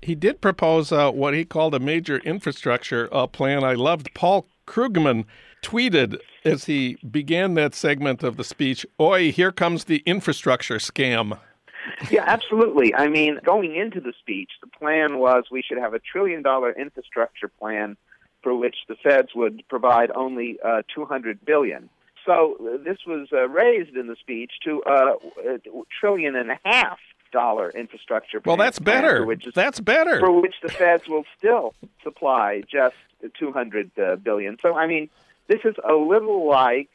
He 0.00 0.14
did 0.14 0.40
propose 0.40 0.92
uh, 0.92 1.10
what 1.10 1.34
he 1.34 1.44
called 1.44 1.74
a 1.74 1.80
major 1.80 2.18
infrastructure 2.18 3.08
plan. 3.32 3.64
I 3.64 3.74
loved 3.74 4.14
Paul 4.14 4.46
Krugman 4.66 5.24
tweeted 5.62 6.18
as 6.44 6.66
he 6.66 6.96
began 7.10 7.54
that 7.54 7.74
segment 7.74 8.22
of 8.22 8.36
the 8.36 8.44
speech, 8.44 8.86
Oi, 9.00 9.32
here 9.32 9.52
comes 9.52 9.84
the 9.84 10.02
infrastructure 10.06 10.76
scam. 10.76 11.38
Yeah, 12.10 12.24
absolutely. 12.26 12.94
I 12.94 13.08
mean, 13.08 13.40
going 13.44 13.74
into 13.74 14.00
the 14.00 14.12
speech, 14.18 14.50
the 14.60 14.66
plan 14.66 15.18
was 15.18 15.44
we 15.50 15.62
should 15.62 15.78
have 15.78 15.94
a 15.94 15.98
trillion 15.98 16.42
dollar 16.42 16.72
infrastructure 16.72 17.48
plan 17.48 17.96
for 18.42 18.54
which 18.54 18.76
the 18.88 18.94
feds 18.94 19.30
would 19.34 19.62
provide 19.68 20.10
only 20.14 20.58
uh, 20.64 20.82
200 20.94 21.44
billion. 21.44 21.88
So 22.24 22.56
uh, 22.60 22.82
this 22.84 22.98
was 23.06 23.28
uh, 23.32 23.48
raised 23.48 23.96
in 23.96 24.06
the 24.06 24.16
speech 24.16 24.52
to 24.64 24.82
uh, 24.82 25.14
a 25.44 25.58
trillion 25.98 26.36
and 26.36 26.50
a 26.50 26.58
half 26.64 26.98
dollar 27.32 27.70
infrastructure. 27.70 28.40
Well, 28.44 28.56
that's 28.56 28.78
better. 28.78 29.24
Which 29.24 29.46
is, 29.46 29.54
that's 29.54 29.80
better. 29.80 30.20
For 30.20 30.40
which 30.40 30.56
the 30.62 30.68
feds 30.68 31.08
will 31.08 31.24
still 31.36 31.74
supply 32.02 32.62
just 32.70 32.96
200 33.38 33.90
uh, 33.98 34.16
billion. 34.16 34.58
So 34.62 34.76
I 34.76 34.86
mean, 34.86 35.08
this 35.46 35.60
is 35.64 35.74
a 35.88 35.94
little 35.94 36.46
like 36.46 36.90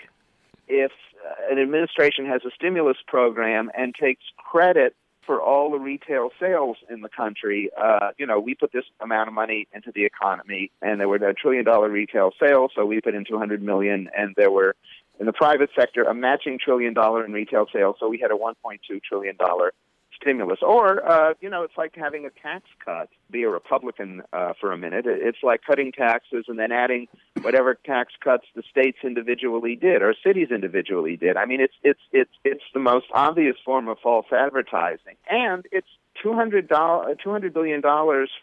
if 0.68 0.92
uh, 0.92 1.13
an 1.50 1.60
administration 1.60 2.26
has 2.26 2.42
a 2.46 2.52
stimulus 2.56 2.98
program 3.08 3.72
and 3.78 3.94
takes 3.96 4.24
credit 4.38 4.96
for 5.26 5.42
all 5.42 5.72
the 5.72 5.80
retail 5.80 6.30
sales 6.40 6.78
in 6.90 7.02
the 7.02 7.10
country. 7.10 7.70
Uh, 7.82 8.10
you 8.18 8.26
know, 8.26 8.40
we 8.40 8.56
put 8.56 8.72
this 8.74 8.84
amount 9.00 9.30
of 9.30 9.34
money 9.34 9.68
into 9.74 9.92
the 9.94 10.06
economy, 10.06 10.72
and 10.82 11.00
there 11.00 11.08
were 11.08 11.16
a 11.16 11.34
trillion 11.34 11.64
dollar 11.64 11.90
retail 11.90 12.32
sales, 12.40 12.72
so 12.76 12.86
we 12.86 13.00
put 13.00 13.16
in 13.16 13.24
200 13.26 13.62
million, 13.62 14.10
and 14.18 14.34
there 14.36 14.52
were 14.52 14.76
in 15.20 15.26
the 15.26 15.34
private 15.34 15.70
sector 15.78 16.04
a 16.04 16.14
matching 16.14 16.60
trillion 16.60 16.94
dollar 16.94 17.24
in 17.24 17.32
retail 17.32 17.68
sales, 17.72 17.96
so 18.00 18.10
we 18.10 18.20
had 18.20 18.32
a 18.32 18.36
1.2 18.36 18.80
trillion 19.04 19.36
dollar 19.38 19.74
stimulus. 20.24 20.60
Or, 20.62 21.08
uh, 21.08 21.34
you 21.42 21.50
know, 21.50 21.64
it's 21.64 21.78
like 21.78 21.94
having 21.96 22.26
a 22.26 22.30
tax 22.30 22.66
cut. 22.84 23.10
Be 23.30 23.44
a 23.44 23.50
Republican 23.50 24.24
uh, 24.32 24.54
for 24.60 24.72
a 24.72 24.78
minute. 24.78 25.06
It's 25.08 25.40
like 25.44 25.62
cutting 25.66 25.92
taxes 25.92 26.46
and 26.48 26.58
then 26.58 26.72
adding 26.72 27.08
whatever 27.42 27.76
tax 27.86 28.14
cuts 28.24 28.46
the 28.56 28.64
states 28.70 29.00
individually 29.04 29.76
did 29.76 30.02
or 30.02 30.16
cities 30.26 30.50
individually 30.52 31.18
did. 31.18 31.38
I 31.38 31.46
mean, 31.46 31.62
it's 31.62 31.74
it's 31.84 32.02
it's 32.12 32.32
it's 32.44 32.64
the 32.74 32.80
most 32.80 33.08
obvious 33.14 33.58
form 33.66 33.88
of 33.88 33.98
false 34.02 34.28
advertising, 34.32 35.16
and 35.30 35.66
it's 35.72 35.88
200 36.24 36.70
$200 36.70 37.54
billion 37.54 37.82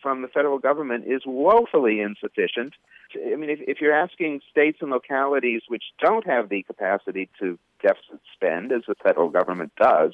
from 0.03 0.23
the 0.23 0.29
federal 0.29 0.59
government 0.59 1.05
is 1.07 1.23
woefully 1.25 2.01
insufficient. 2.01 2.75
I 3.15 3.35
mean, 3.37 3.51
if, 3.51 3.59
if 3.67 3.81
you're 3.81 3.95
asking 3.95 4.43
states 4.51 4.79
and 4.81 4.91
localities 4.91 5.63
which 5.67 5.85
don't 5.99 6.27
have 6.27 6.49
the 6.49 6.63
capacity 6.63 7.29
to 7.41 7.59
deficit 7.83 8.21
spend, 8.35 8.71
as 8.71 8.83
the 8.87 8.95
federal 9.03 9.31
government 9.31 9.73
does, 9.81 10.13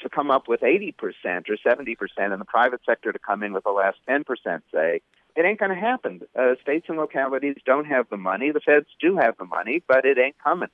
to 0.00 0.08
come 0.08 0.30
up 0.30 0.46
with 0.46 0.60
80% 0.60 0.94
or 1.04 1.56
70%, 1.66 1.96
and 2.18 2.40
the 2.40 2.44
private 2.44 2.80
sector 2.86 3.10
to 3.12 3.18
come 3.18 3.42
in 3.42 3.52
with 3.52 3.64
the 3.64 3.70
last 3.70 3.98
10%, 4.08 4.24
say, 4.72 5.00
it 5.34 5.44
ain't 5.44 5.58
going 5.58 5.74
to 5.74 5.80
happen. 5.80 6.20
Uh, 6.38 6.54
states 6.62 6.86
and 6.88 6.98
localities 6.98 7.56
don't 7.64 7.86
have 7.86 8.08
the 8.10 8.16
money. 8.16 8.50
The 8.52 8.60
feds 8.60 8.86
do 9.00 9.16
have 9.16 9.36
the 9.38 9.44
money, 9.44 9.82
but 9.86 10.04
it 10.04 10.18
ain't 10.18 10.36
coming. 10.42 10.70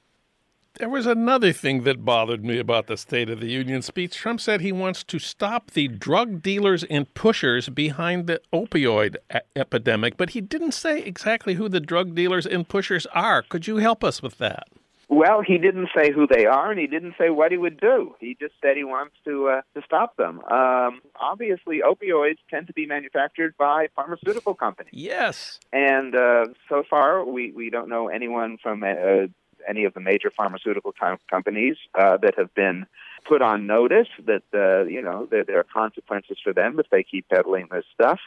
There 0.79 0.88
was 0.88 1.07
another 1.07 1.52
thing 1.52 1.83
that 1.83 2.05
bothered 2.05 2.45
me 2.45 2.59
about 2.59 2.87
the 2.87 2.97
State 2.97 3.29
of 3.29 3.41
the 3.41 3.50
Union 3.50 3.83
speech. 3.83 4.17
Trump 4.17 4.41
said 4.41 4.62
he 4.62 4.73
wants 4.73 5.05
to 5.05 5.19
stop 5.19 5.73
the 5.73 5.87
drug 5.87 6.41
dealers 6.41 6.83
and 6.85 7.12
pushers 7.12 7.69
behind 7.69 8.26
the 8.26 8.41
opioid 8.55 9.17
a- 9.29 9.43
epidemic, 9.55 10.17
but 10.17 10.31
he 10.31 10.41
didn't 10.41 10.73
say 10.73 11.02
exactly 11.02 11.55
who 11.55 11.69
the 11.69 11.79
drug 11.79 12.14
dealers 12.14 12.47
and 12.47 12.67
pushers 12.67 13.05
are. 13.12 13.43
Could 13.43 13.67
you 13.67 13.76
help 13.76 14.02
us 14.02 14.23
with 14.23 14.38
that? 14.38 14.67
Well, 15.11 15.43
he 15.47 15.59
didn't 15.59 15.91
say 15.95 16.11
who 16.11 16.26
they 16.26 16.47
are, 16.47 16.71
and 16.71 16.81
he 16.81 16.87
didn't 16.87 17.17
say 17.19 17.29
what 17.29 17.52
he 17.52 17.59
would 17.59 17.79
do. 17.79 18.14
He 18.19 18.35
just 18.41 18.55
said 18.62 18.79
he 18.79 18.85
wants 18.85 19.14
to 19.26 19.49
uh, 19.49 19.61
to 19.75 19.85
stop 19.85 20.17
them. 20.17 20.41
Um, 20.50 21.02
obviously, 21.21 21.81
opioids 21.87 22.38
tend 22.49 22.69
to 22.69 22.73
be 22.73 22.87
manufactured 22.87 23.55
by 23.59 23.88
pharmaceutical 23.95 24.55
companies. 24.55 24.95
Yes, 24.95 25.61
and 25.71 26.14
uh, 26.14 26.47
so 26.67 26.83
far 26.88 27.26
we 27.26 27.52
we 27.52 27.69
don't 27.69 27.91
know 27.91 28.09
anyone 28.09 28.57
from 28.62 28.83
uh, 28.83 29.26
any 29.69 29.85
of 29.85 29.95
the 29.95 30.00
major 30.00 30.31
pharmaceutical 30.31 30.92
com- 30.99 31.19
companies 31.31 31.76
uh, 31.95 32.16
that 32.19 32.35
have 32.37 32.54
been 32.54 32.87
put 33.26 33.42
on 33.42 33.66
notice 33.66 34.09
that 34.26 34.42
uh, 34.54 34.85
you 34.85 35.02
know 35.02 35.26
that 35.31 35.47
there 35.47 35.59
are 35.59 35.66
consequences 35.73 36.38
for 36.42 36.52
them 36.52 36.78
if 36.78 36.87
they 36.90 37.02
keep 37.02 37.28
peddling 37.28 37.69
this 37.71 37.85
stuff. 37.95 38.21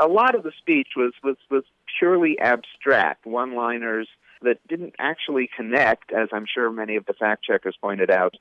A 0.00 0.08
lot 0.08 0.34
of 0.34 0.42
the 0.42 0.52
speech 0.58 0.88
was 0.96 1.12
was 1.22 1.36
was 1.50 1.64
purely 1.98 2.38
abstract, 2.38 3.26
one-liners 3.26 4.08
that 4.42 4.58
didn't 4.68 4.94
actually 4.98 5.48
connect, 5.56 6.12
as 6.12 6.28
I'm 6.32 6.46
sure 6.52 6.70
many 6.70 6.96
of 6.96 7.06
the 7.06 7.14
fact 7.14 7.44
checkers 7.44 7.76
pointed 7.80 8.10
out, 8.10 8.34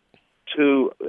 to 0.56 0.92
uh, 1.04 1.08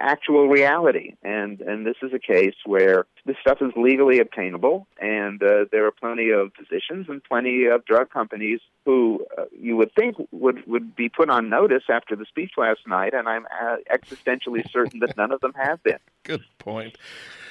actual 0.00 0.48
reality. 0.48 1.14
And 1.22 1.60
and 1.60 1.86
this 1.86 1.96
is 2.02 2.12
a 2.12 2.18
case 2.18 2.54
where 2.64 3.06
this 3.26 3.36
stuff 3.40 3.58
is 3.60 3.72
legally 3.76 4.20
obtainable, 4.20 4.86
and 5.00 5.42
uh, 5.42 5.64
there 5.72 5.86
are 5.86 5.92
plenty 5.92 6.30
of 6.30 6.52
physicians 6.54 7.06
and 7.08 7.22
plenty 7.24 7.66
of 7.66 7.84
drug 7.84 8.10
companies 8.10 8.60
who 8.84 9.24
uh, 9.38 9.44
you 9.58 9.76
would 9.76 9.92
think 9.94 10.16
would 10.30 10.66
would 10.66 10.94
be 10.94 11.08
put 11.08 11.30
on 11.30 11.48
notice 11.48 11.84
after 11.88 12.16
the 12.16 12.26
speech 12.26 12.52
last 12.56 12.80
night, 12.86 13.14
and 13.14 13.28
I'm 13.28 13.46
uh, 13.46 13.76
existentially 13.92 14.70
certain 14.70 15.00
that 15.00 15.16
none 15.16 15.32
of 15.32 15.40
them 15.40 15.54
have 15.54 15.82
been. 15.82 15.98
Good 16.22 16.44
point. 16.58 16.96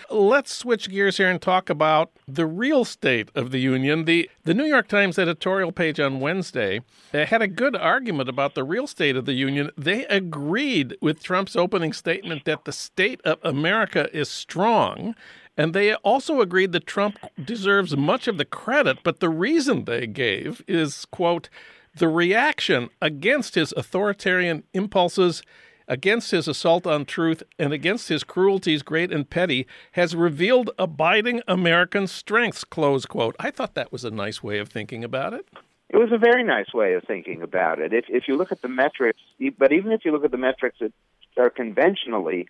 Let's 0.09 0.53
switch 0.53 0.89
gears 0.89 1.17
here 1.17 1.29
and 1.29 1.41
talk 1.41 1.69
about 1.69 2.11
the 2.27 2.45
real 2.45 2.85
state 2.85 3.29
of 3.35 3.51
the 3.51 3.59
union. 3.59 4.05
The 4.05 4.29
the 4.43 4.53
New 4.53 4.65
York 4.65 4.87
Times 4.87 5.17
editorial 5.17 5.71
page 5.71 5.99
on 5.99 6.19
Wednesday 6.19 6.81
uh, 7.13 7.25
had 7.25 7.41
a 7.41 7.47
good 7.47 7.75
argument 7.75 8.29
about 8.29 8.55
the 8.55 8.63
real 8.63 8.87
state 8.87 9.15
of 9.15 9.25
the 9.25 9.33
union. 9.33 9.71
They 9.77 10.05
agreed 10.05 10.97
with 11.01 11.23
Trump's 11.23 11.55
opening 11.55 11.93
statement 11.93 12.45
that 12.45 12.65
the 12.65 12.71
state 12.71 13.21
of 13.21 13.39
America 13.43 14.09
is 14.15 14.29
strong. 14.29 15.15
And 15.55 15.73
they 15.73 15.93
also 15.95 16.41
agreed 16.41 16.71
that 16.71 16.87
Trump 16.87 17.19
deserves 17.43 17.95
much 17.95 18.27
of 18.27 18.37
the 18.39 18.45
credit, 18.45 18.99
but 19.03 19.19
the 19.19 19.29
reason 19.29 19.85
they 19.85 20.07
gave 20.07 20.63
is, 20.67 21.05
quote, 21.05 21.47
the 21.95 22.07
reaction 22.07 22.89
against 23.01 23.53
his 23.53 23.71
authoritarian 23.77 24.63
impulses 24.73 25.43
against 25.87 26.31
his 26.31 26.47
assault 26.47 26.87
on 26.87 27.05
truth 27.05 27.43
and 27.59 27.73
against 27.73 28.09
his 28.09 28.23
cruelties, 28.23 28.83
great 28.83 29.11
and 29.11 29.29
petty, 29.29 29.67
has 29.93 30.15
revealed 30.15 30.71
abiding 30.77 31.41
American 31.47 32.07
strengths, 32.07 32.63
close 32.63 33.05
quote. 33.05 33.35
I 33.39 33.51
thought 33.51 33.75
that 33.75 33.91
was 33.91 34.03
a 34.03 34.11
nice 34.11 34.41
way 34.41 34.59
of 34.59 34.69
thinking 34.69 35.03
about 35.03 35.33
it. 35.33 35.47
It 35.89 35.97
was 35.97 36.11
a 36.11 36.17
very 36.17 36.43
nice 36.43 36.73
way 36.73 36.93
of 36.93 37.03
thinking 37.03 37.41
about 37.41 37.79
it. 37.79 37.93
If, 37.93 38.05
if 38.09 38.27
you 38.27 38.35
look 38.35 38.51
at 38.51 38.61
the 38.61 38.67
metrics, 38.67 39.19
but 39.57 39.71
even 39.71 39.91
if 39.91 40.05
you 40.05 40.11
look 40.11 40.25
at 40.25 40.31
the 40.31 40.37
metrics 40.37 40.79
that 40.79 40.91
are 41.37 41.49
conventionally 41.49 42.47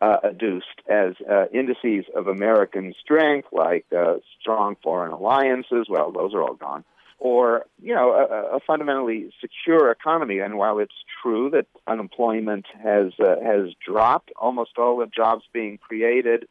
uh, 0.00 0.16
adduced 0.24 0.82
as 0.90 1.14
uh, 1.30 1.46
indices 1.54 2.04
of 2.14 2.26
American 2.26 2.92
strength, 3.02 3.48
like 3.52 3.86
uh, 3.96 4.16
strong 4.40 4.76
foreign 4.82 5.12
alliances, 5.12 5.86
well, 5.88 6.12
those 6.12 6.34
are 6.34 6.42
all 6.42 6.54
gone 6.54 6.84
or 7.22 7.66
you 7.80 7.94
know 7.94 8.10
a, 8.10 8.56
a, 8.56 8.60
fundamentally 8.66 9.32
secure 9.40 9.92
economy. 9.92 10.40
And 10.40 10.58
while 10.58 10.80
it's 10.80 11.04
true 11.22 11.50
that 11.50 11.66
unemployment 11.86 12.66
has 12.82 13.12
uh, 13.20 13.36
has 13.40 13.70
dropped, 13.86 14.32
almost 14.36 14.72
all 14.76 14.96
the 14.96 15.06
jobs 15.06 15.44
being 15.52 15.78
created 15.78 16.48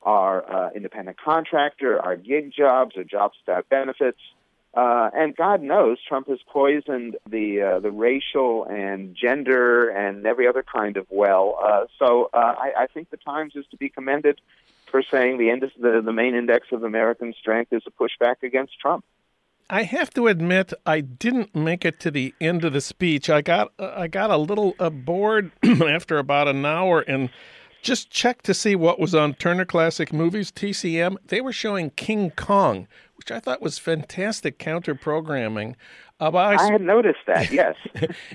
are 0.00 0.48
uh, 0.48 0.70
independent 0.76 1.16
contractor, 1.20 2.00
are 2.00 2.14
gig 2.14 2.52
jobs, 2.56 2.96
or 2.96 3.02
jobs 3.02 3.34
without 3.44 3.68
benefits. 3.68 4.20
Uh, 4.74 5.10
and 5.12 5.36
God 5.36 5.60
knows 5.60 5.98
Trump 6.08 6.28
has 6.28 6.38
poisoned 6.46 7.16
the 7.28 7.60
uh, 7.60 7.80
the 7.80 7.90
racial 7.90 8.64
and 8.64 9.16
gender 9.16 9.88
and 9.88 10.24
every 10.24 10.46
other 10.46 10.62
kind 10.62 10.96
of 10.98 11.06
well. 11.10 11.58
Uh, 11.60 11.86
so 11.98 12.30
uh, 12.32 12.36
I, 12.36 12.72
I 12.82 12.86
think 12.86 13.10
the 13.10 13.16
Times 13.16 13.54
is 13.56 13.64
to 13.72 13.76
be 13.76 13.88
commended 13.88 14.40
for 14.86 15.02
saying 15.02 15.38
the, 15.38 15.68
the 15.80 16.00
the 16.00 16.12
main 16.12 16.36
index 16.36 16.68
of 16.70 16.84
American 16.84 17.34
strength 17.40 17.72
is 17.72 17.82
a 17.88 17.90
pushback 17.90 18.44
against 18.44 18.78
Trump. 18.78 19.04
I 19.72 19.84
have 19.84 20.10
to 20.10 20.26
admit, 20.26 20.74
I 20.84 21.00
didn't 21.00 21.56
make 21.56 21.86
it 21.86 21.98
to 22.00 22.10
the 22.10 22.34
end 22.42 22.62
of 22.62 22.74
the 22.74 22.82
speech. 22.82 23.30
I 23.30 23.40
got 23.40 23.72
I 23.78 24.06
got 24.06 24.30
a 24.30 24.36
little 24.36 24.76
uh, 24.78 24.90
bored 24.90 25.50
after 25.64 26.18
about 26.18 26.46
an 26.46 26.66
hour 26.66 27.00
and 27.00 27.30
just 27.80 28.10
checked 28.10 28.44
to 28.44 28.54
see 28.54 28.76
what 28.76 29.00
was 29.00 29.14
on 29.14 29.32
Turner 29.32 29.64
Classic 29.64 30.12
Movies 30.12 30.52
TCM. 30.52 31.16
They 31.26 31.40
were 31.40 31.54
showing 31.54 31.88
King 31.88 32.32
Kong, 32.32 32.86
which 33.16 33.30
I 33.30 33.40
thought 33.40 33.62
was 33.62 33.78
fantastic 33.78 34.58
counter 34.58 34.94
programming. 34.94 35.76
About 36.20 36.60
I 36.60 36.72
had 36.72 36.82
noticed 36.82 37.20
that, 37.26 37.50
yes. 37.50 37.74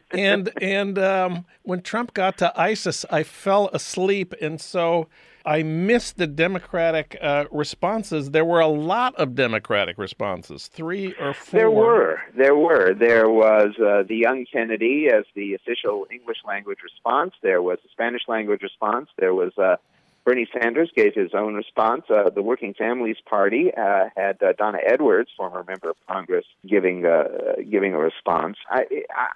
and 0.09 0.51
and 0.59 0.97
um, 0.97 1.45
when 1.61 1.83
Trump 1.83 2.15
got 2.15 2.39
to 2.39 2.51
ISIS, 2.59 3.05
I 3.11 3.21
fell 3.21 3.69
asleep, 3.73 4.33
and 4.41 4.59
so 4.59 5.07
I 5.47 5.63
missed 5.63 6.17
the 6.17 6.27
Democratic 6.27 7.17
uh, 7.21 7.45
responses. 7.51 8.31
There 8.31 8.43
were 8.43 8.59
a 8.59 8.67
lot 8.67 9.15
of 9.15 9.33
Democratic 9.33 9.97
responses, 9.97 10.67
three 10.67 11.15
or 11.21 11.33
four. 11.33 11.57
There 11.57 11.71
were. 11.71 12.19
There 12.35 12.55
were. 12.57 12.93
There 12.93 13.29
was 13.29 13.69
uh, 13.79 14.03
the 14.05 14.17
young 14.17 14.45
Kennedy 14.51 15.07
as 15.07 15.23
the 15.35 15.53
official 15.53 16.05
English 16.11 16.39
language 16.45 16.79
response. 16.83 17.33
There 17.41 17.61
was 17.61 17.79
a 17.85 17.89
Spanish 17.89 18.23
language 18.27 18.61
response. 18.61 19.07
There 19.17 19.33
was 19.33 19.57
uh, 19.57 19.77
Bernie 20.25 20.49
Sanders 20.51 20.91
gave 20.93 21.15
his 21.15 21.33
own 21.33 21.55
response. 21.55 22.03
Uh, 22.09 22.29
the 22.29 22.41
Working 22.41 22.73
Families 22.73 23.15
Party 23.25 23.71
uh, 23.73 24.09
had 24.17 24.43
uh, 24.43 24.51
Donna 24.51 24.79
Edwards, 24.85 25.29
former 25.37 25.63
member 25.65 25.89
of 25.91 25.95
Congress, 26.09 26.45
giving 26.67 27.05
uh, 27.05 27.23
giving 27.71 27.93
a 27.93 27.99
response. 27.99 28.57
I, 28.69 28.83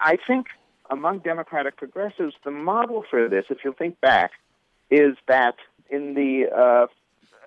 I 0.01 0.17
think 0.27 0.47
among 0.89 1.19
Democratic 1.19 1.77
progressives, 1.77 2.35
the 2.43 2.51
model 2.51 3.05
for 3.09 3.29
this, 3.29 3.45
if 3.49 3.59
you 3.63 3.73
think 3.79 4.01
back, 4.01 4.31
is 4.89 5.15
that 5.29 5.55
in 5.91 6.13
the 6.13 6.49
uh, 6.51 6.87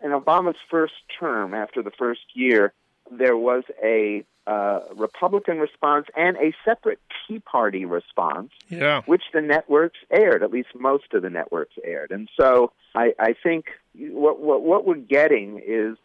in 0.04 0.12
Obama's 0.12 0.58
first 0.70 0.94
term, 1.18 1.54
after 1.54 1.82
the 1.82 1.90
first 1.90 2.20
year, 2.34 2.72
there 3.10 3.36
was 3.36 3.64
a 3.82 4.24
uh, 4.46 4.80
Republican 4.94 5.58
response 5.58 6.06
and 6.14 6.36
a 6.36 6.52
separate 6.64 7.00
Tea 7.26 7.38
Party 7.38 7.86
response, 7.86 8.50
yeah. 8.68 9.00
which 9.06 9.22
the 9.32 9.40
networks 9.40 9.98
aired. 10.10 10.42
At 10.42 10.50
least 10.50 10.68
most 10.74 11.14
of 11.14 11.22
the 11.22 11.30
networks 11.30 11.74
aired, 11.82 12.10
and 12.10 12.28
so 12.38 12.72
I, 12.94 13.14
I 13.18 13.34
think 13.42 13.66
what, 13.96 14.40
what 14.40 14.62
what 14.62 14.86
we're 14.86 14.96
getting 14.96 15.60
is 15.66 15.96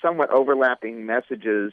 somewhat 0.00 0.30
overlapping 0.30 1.04
messages 1.06 1.72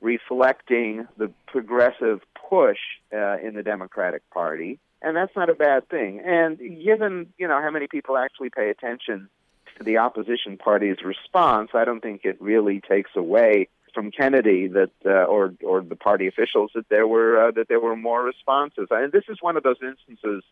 reflecting 0.00 1.08
the 1.16 1.32
progressive 1.46 2.20
push 2.48 2.78
uh, 3.12 3.38
in 3.38 3.54
the 3.54 3.62
Democratic 3.62 4.28
Party, 4.30 4.78
and 5.02 5.16
that's 5.16 5.34
not 5.34 5.50
a 5.50 5.54
bad 5.54 5.88
thing. 5.88 6.20
And 6.24 6.58
given 6.58 7.32
you 7.38 7.48
know 7.48 7.60
how 7.60 7.70
many 7.70 7.88
people 7.88 8.16
actually 8.16 8.50
pay 8.50 8.70
attention 8.70 9.28
to 9.76 9.84
the 9.84 9.98
opposition 9.98 10.56
party's 10.56 11.02
response, 11.04 11.70
I 11.74 11.84
don't 11.84 12.00
think 12.00 12.24
it 12.24 12.40
really 12.40 12.80
takes 12.80 13.10
away 13.14 13.68
from 13.94 14.10
Kennedy 14.10 14.68
that 14.68 14.90
uh, 15.06 15.24
or 15.24 15.54
or 15.64 15.80
the 15.80 15.96
party 15.96 16.26
officials 16.26 16.70
that 16.74 16.88
there 16.88 17.06
were 17.06 17.48
uh, 17.48 17.50
that 17.52 17.68
there 17.68 17.80
were 17.80 17.96
more 17.96 18.22
responses. 18.22 18.88
And 18.90 19.10
this 19.12 19.24
is 19.28 19.38
one 19.40 19.56
of 19.56 19.62
those 19.62 19.78
instances 19.82 20.44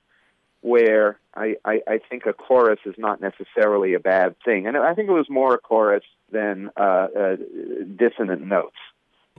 where 0.63 1.19
I, 1.35 1.57
I, 1.63 1.83
I 1.87 2.01
think 2.09 2.25
a 2.25 2.33
chorus 2.33 2.81
is 2.87 2.95
not 2.97 3.21
necessarily 3.21 3.93
a 3.93 4.01
bad 4.01 4.35
thing, 4.47 4.67
and 4.67 4.79
I 4.79 4.95
think 4.95 5.11
it 5.11 5.13
was 5.13 5.29
more 5.29 5.55
a 5.55 5.59
chorus 5.59 6.05
than 6.33 6.71
uh, 6.77 6.81
uh 6.81 7.37
dissonant 7.97 8.47
notes 8.47 8.79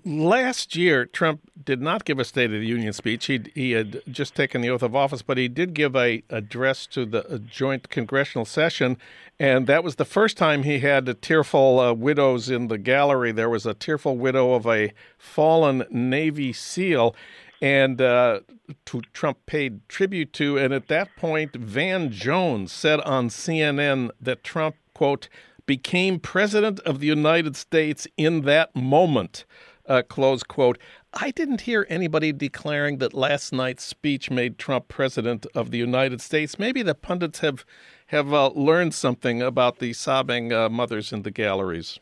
last 0.05 0.75
year, 0.75 1.05
Trump 1.05 1.41
did 1.63 1.81
not 1.81 2.05
give 2.05 2.19
a 2.19 2.23
State 2.23 2.53
of 2.53 2.59
the 2.59 2.67
Union 2.67 2.93
speech. 2.93 3.25
He 3.25 3.41
he 3.53 3.71
had 3.71 4.01
just 4.09 4.35
taken 4.35 4.61
the 4.61 4.69
oath 4.69 4.83
of 4.83 4.95
office, 4.95 5.21
but 5.21 5.37
he 5.37 5.47
did 5.47 5.73
give 5.73 5.95
a 5.95 6.23
address 6.29 6.85
to 6.87 7.05
the 7.05 7.41
joint 7.45 7.89
congressional 7.89 8.45
session, 8.45 8.97
and 9.39 9.67
that 9.67 9.83
was 9.83 9.95
the 9.95 10.05
first 10.05 10.37
time 10.37 10.63
he 10.63 10.79
had 10.79 11.09
a 11.09 11.13
tearful 11.13 11.79
uh, 11.79 11.93
widows 11.93 12.49
in 12.49 12.67
the 12.67 12.77
gallery. 12.77 13.31
There 13.31 13.49
was 13.49 13.65
a 13.65 13.73
tearful 13.73 14.17
widow 14.17 14.53
of 14.53 14.67
a 14.67 14.93
fallen 15.17 15.85
Navy 15.89 16.53
SEAL, 16.53 17.15
and 17.61 17.99
uh, 17.99 18.41
to 18.85 19.01
Trump 19.13 19.45
paid 19.47 19.87
tribute 19.89 20.33
to. 20.33 20.57
And 20.57 20.73
at 20.73 20.87
that 20.87 21.15
point, 21.15 21.55
Van 21.55 22.11
Jones 22.11 22.71
said 22.71 23.01
on 23.01 23.29
CNN 23.29 24.11
that 24.21 24.43
Trump 24.43 24.75
quote 24.93 25.29
became 25.65 26.19
president 26.19 26.79
of 26.81 26.99
the 26.99 27.07
United 27.07 27.55
States 27.55 28.07
in 28.17 28.41
that 28.41 28.75
moment 28.75 29.45
uh, 29.87 30.03
close 30.07 30.43
quote. 30.43 30.77
I 31.13 31.31
didn't 31.31 31.61
hear 31.61 31.85
anybody 31.89 32.31
declaring 32.31 32.97
that 32.97 33.13
last 33.13 33.53
night's 33.53 33.83
speech 33.83 34.29
made 34.29 34.57
Trump 34.57 34.87
president 34.87 35.45
of 35.55 35.71
the 35.71 35.77
United 35.77 36.21
States. 36.21 36.59
Maybe 36.59 36.81
the 36.81 36.95
pundits 36.95 37.39
have 37.39 37.65
have 38.07 38.33
uh, 38.33 38.49
learned 38.49 38.93
something 38.93 39.41
about 39.41 39.79
the 39.79 39.93
sobbing 39.93 40.53
uh, 40.53 40.69
mothers 40.69 41.11
in 41.11 41.23
the 41.23 41.31
galleries. 41.31 41.99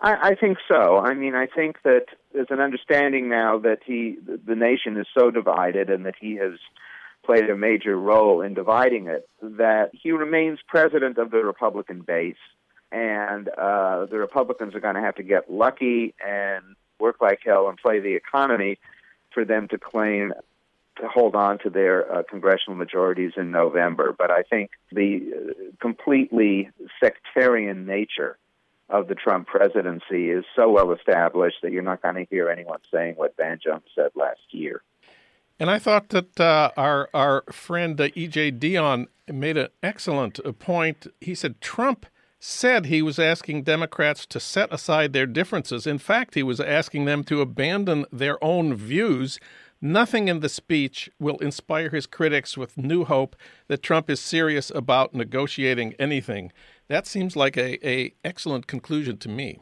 I, 0.00 0.30
I 0.30 0.34
think 0.34 0.58
so. 0.68 0.98
I 0.98 1.14
mean, 1.14 1.34
I 1.34 1.46
think 1.46 1.82
that 1.82 2.06
there's 2.32 2.46
an 2.50 2.60
understanding 2.60 3.28
now 3.28 3.58
that 3.58 3.78
he, 3.84 4.16
the 4.24 4.54
nation 4.54 4.96
is 4.96 5.06
so 5.16 5.30
divided, 5.30 5.90
and 5.90 6.06
that 6.06 6.14
he 6.20 6.36
has 6.36 6.54
played 7.24 7.50
a 7.50 7.56
major 7.56 7.98
role 7.98 8.40
in 8.40 8.54
dividing 8.54 9.08
it. 9.08 9.28
That 9.42 9.90
he 9.92 10.12
remains 10.12 10.60
president 10.66 11.18
of 11.18 11.30
the 11.30 11.38
Republican 11.38 12.02
base, 12.02 12.36
and 12.92 13.48
uh, 13.48 14.06
the 14.06 14.18
Republicans 14.18 14.74
are 14.74 14.80
going 14.80 14.94
to 14.94 15.00
have 15.00 15.16
to 15.16 15.22
get 15.22 15.50
lucky 15.50 16.14
and 16.24 16.64
work 17.00 17.16
like 17.20 17.40
hell 17.44 17.68
and 17.68 17.78
play 17.78 18.00
the 18.00 18.14
economy 18.14 18.78
for 19.32 19.44
them 19.44 19.68
to 19.68 19.78
claim 19.78 20.32
to 21.00 21.08
hold 21.08 21.34
on 21.34 21.58
to 21.60 21.70
their 21.70 22.12
uh, 22.12 22.22
congressional 22.28 22.76
majorities 22.76 23.32
in 23.36 23.50
November. 23.50 24.14
But 24.16 24.30
I 24.30 24.42
think 24.42 24.70
the 24.90 25.20
uh, 25.32 25.52
completely 25.80 26.70
sectarian 27.02 27.86
nature 27.86 28.36
of 28.88 29.06
the 29.06 29.14
Trump 29.14 29.46
presidency 29.46 30.30
is 30.30 30.44
so 30.56 30.70
well 30.70 30.92
established 30.92 31.58
that 31.62 31.72
you're 31.72 31.82
not 31.82 32.02
going 32.02 32.14
to 32.14 32.24
hear 32.24 32.48
anyone 32.48 32.80
saying 32.92 33.14
what 33.16 33.36
Van 33.36 33.58
Jones 33.62 33.84
said 33.94 34.10
last 34.14 34.40
year. 34.50 34.82
And 35.60 35.70
I 35.70 35.78
thought 35.78 36.10
that 36.10 36.40
uh, 36.40 36.70
our 36.76 37.08
our 37.12 37.42
friend 37.50 38.00
uh, 38.00 38.08
E.J. 38.14 38.52
Dionne 38.52 39.06
made 39.28 39.56
an 39.56 39.68
excellent 39.82 40.40
point. 40.58 41.06
He 41.20 41.34
said 41.34 41.60
Trump 41.60 42.06
said 42.40 42.86
he 42.86 43.02
was 43.02 43.18
asking 43.18 43.62
Democrats 43.62 44.24
to 44.26 44.38
set 44.40 44.72
aside 44.72 45.12
their 45.12 45.26
differences. 45.26 45.86
In 45.86 45.98
fact, 45.98 46.34
he 46.34 46.42
was 46.42 46.60
asking 46.60 47.04
them 47.04 47.24
to 47.24 47.40
abandon 47.40 48.06
their 48.12 48.42
own 48.42 48.74
views. 48.74 49.40
Nothing 49.80 50.28
in 50.28 50.40
the 50.40 50.48
speech 50.48 51.10
will 51.18 51.38
inspire 51.38 51.90
his 51.90 52.06
critics 52.06 52.56
with 52.56 52.78
new 52.78 53.04
hope 53.04 53.36
that 53.68 53.82
Trump 53.82 54.10
is 54.10 54.20
serious 54.20 54.70
about 54.74 55.14
negotiating 55.14 55.94
anything. 55.98 56.52
That 56.88 57.06
seems 57.06 57.36
like 57.36 57.56
a, 57.56 57.86
a 57.88 58.14
excellent 58.24 58.66
conclusion 58.66 59.18
to 59.18 59.28
me. 59.28 59.58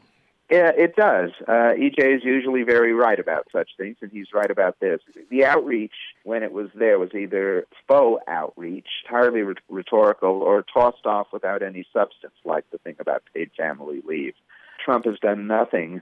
Yeah, 0.49 0.71
it 0.77 0.95
does. 0.95 1.31
Uh, 1.45 1.75
EJ 1.75 2.17
is 2.17 2.23
usually 2.23 2.63
very 2.63 2.93
right 2.93 3.19
about 3.19 3.47
such 3.51 3.71
things, 3.77 3.97
and 4.01 4.09
he's 4.09 4.27
right 4.33 4.49
about 4.49 4.79
this. 4.79 5.01
The 5.29 5.43
outreach, 5.43 5.91
when 6.23 6.41
it 6.41 6.53
was 6.53 6.69
there, 6.73 6.97
was 6.97 7.09
either 7.13 7.65
faux 7.85 8.23
outreach, 8.29 8.87
entirely 9.03 9.41
rhetorical, 9.67 10.41
or 10.41 10.63
tossed 10.73 11.05
off 11.05 11.27
without 11.33 11.63
any 11.63 11.85
substance, 11.91 12.33
like 12.45 12.63
the 12.71 12.77
thing 12.77 12.95
about 12.99 13.23
paid 13.33 13.51
family 13.57 14.01
leave. 14.07 14.35
Trump 14.83 15.03
has 15.03 15.19
done 15.19 15.47
nothing 15.47 16.01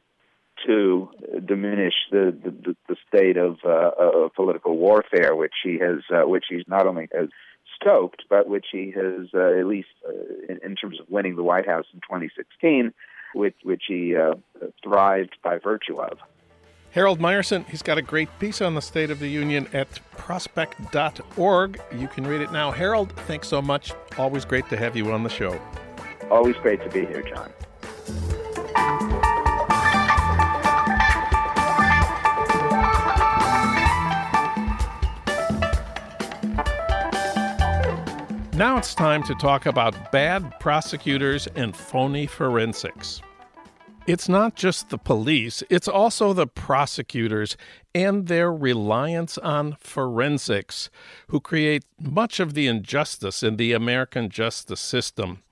to 0.67 1.09
diminish 1.43 1.95
the 2.11 2.37
the, 2.43 2.75
the 2.87 2.95
state 3.07 3.37
of, 3.37 3.57
uh, 3.65 3.91
of 3.97 4.33
political 4.35 4.77
warfare, 4.77 5.35
which 5.35 5.55
he 5.63 5.79
has, 5.79 6.01
uh, 6.13 6.27
which 6.27 6.45
he's 6.49 6.67
not 6.67 6.85
only 6.85 7.07
has 7.15 7.29
stoked, 7.81 8.23
but 8.29 8.47
which 8.47 8.67
he 8.71 8.91
has, 8.91 9.27
uh, 9.33 9.59
at 9.59 9.65
least 9.65 9.89
uh, 10.07 10.11
in, 10.47 10.59
in 10.63 10.75
terms 10.75 10.99
of 10.99 11.07
winning 11.09 11.35
the 11.35 11.43
White 11.43 11.65
House 11.67 11.87
in 11.95 11.99
2016 12.01 12.93
which, 13.35 13.55
which 13.63 13.83
he 13.87 14.15
uh, 14.15 14.35
thrived 14.83 15.35
by 15.43 15.57
virtue 15.59 16.01
of. 16.01 16.17
Harold 16.91 17.19
Meyerson, 17.19 17.67
he's 17.67 17.81
got 17.81 17.97
a 17.97 18.01
great 18.01 18.29
piece 18.39 18.61
on 18.61 18.73
the 18.73 18.81
State 18.81 19.11
of 19.11 19.19
the 19.19 19.27
Union 19.27 19.67
at 19.73 19.99
prospect.org. 20.17 21.81
You 21.93 22.07
can 22.07 22.25
read 22.25 22.39
it 22.39 22.53
now. 22.53 22.71
Harold, 22.71 23.11
thanks 23.27 23.49
so 23.49 23.61
much. 23.61 23.91
Always 24.17 24.45
great 24.45 24.69
to 24.69 24.77
have 24.77 24.95
you 24.95 25.11
on 25.11 25.23
the 25.23 25.29
show. 25.29 25.59
Always 26.31 26.55
great 26.55 26.81
to 26.83 26.89
be 26.89 27.05
here, 27.05 27.21
John. 27.21 27.51
Now 38.55 38.77
it's 38.77 38.95
time 38.95 39.21
to 39.23 39.35
talk 39.35 39.65
about 39.65 40.13
bad 40.13 40.61
prosecutors 40.61 41.45
and 41.55 41.75
phony 41.75 42.25
forensics. 42.25 43.21
It's 44.07 44.29
not 44.29 44.55
just 44.55 44.87
the 44.87 44.97
police, 44.97 45.61
it's 45.69 45.89
also 45.89 46.31
the 46.31 46.47
prosecutors 46.47 47.57
and 47.93 48.27
their 48.27 48.53
reliance 48.53 49.37
on 49.39 49.75
forensics, 49.81 50.89
who 51.27 51.41
create 51.41 51.83
much 51.99 52.39
of 52.39 52.53
the 52.53 52.67
injustice 52.67 53.43
in 53.43 53.57
the 53.57 53.73
American 53.73 54.29
justice 54.29 54.79
system. 54.79 55.43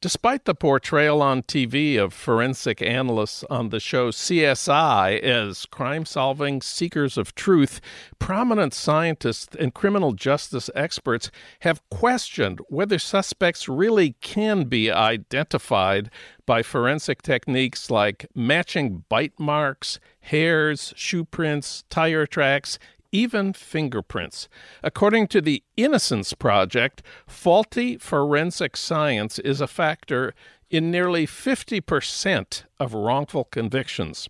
Despite 0.00 0.44
the 0.44 0.54
portrayal 0.54 1.20
on 1.20 1.42
TV 1.42 1.98
of 1.98 2.14
forensic 2.14 2.80
analysts 2.80 3.42
on 3.50 3.70
the 3.70 3.80
show 3.80 4.12
CSI 4.12 5.18
as 5.20 5.66
crime 5.66 6.04
solving 6.04 6.62
seekers 6.62 7.18
of 7.18 7.34
truth, 7.34 7.80
prominent 8.20 8.74
scientists 8.74 9.56
and 9.56 9.74
criminal 9.74 10.12
justice 10.12 10.70
experts 10.72 11.32
have 11.62 11.82
questioned 11.90 12.60
whether 12.68 12.96
suspects 12.96 13.68
really 13.68 14.12
can 14.20 14.66
be 14.66 14.88
identified 14.88 16.12
by 16.46 16.62
forensic 16.62 17.20
techniques 17.20 17.90
like 17.90 18.24
matching 18.36 19.02
bite 19.08 19.40
marks, 19.40 19.98
hairs, 20.20 20.92
shoe 20.94 21.24
prints, 21.24 21.82
tire 21.90 22.24
tracks, 22.24 22.78
even 23.12 23.52
fingerprints. 23.52 24.48
According 24.82 25.28
to 25.28 25.40
the 25.40 25.62
Innocence 25.76 26.32
Project, 26.34 27.02
faulty 27.26 27.96
forensic 27.96 28.76
science 28.76 29.38
is 29.38 29.60
a 29.60 29.66
factor 29.66 30.34
in 30.70 30.90
nearly 30.90 31.26
50% 31.26 32.64
of 32.78 32.94
wrongful 32.94 33.44
convictions. 33.44 34.28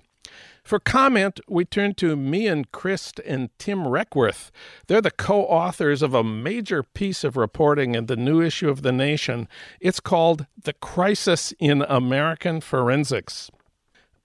For 0.63 0.79
comment, 0.79 1.41
we 1.49 1.65
turn 1.65 1.95
to 1.95 2.15
Meehan 2.15 2.67
Crist 2.67 3.21
and 3.21 3.49
Tim 3.59 3.85
Requarth. 3.85 4.51
They're 4.87 5.01
the 5.01 5.11
co 5.11 5.45
authors 5.45 6.03
of 6.03 6.13
a 6.13 6.23
major 6.23 6.83
piece 6.83 7.25
of 7.25 7.39
reporting 7.39 7.95
in 7.95 8.05
the 8.05 8.17
new 8.17 8.43
issue 8.43 8.69
of 8.69 8.83
The 8.83 8.93
Nation. 8.93 9.49
It's 9.81 9.99
called 9.99 10.47
The 10.63 10.75
Crisis 10.75 11.55
in 11.59 11.83
American 11.89 12.61
Forensics. 12.61 13.51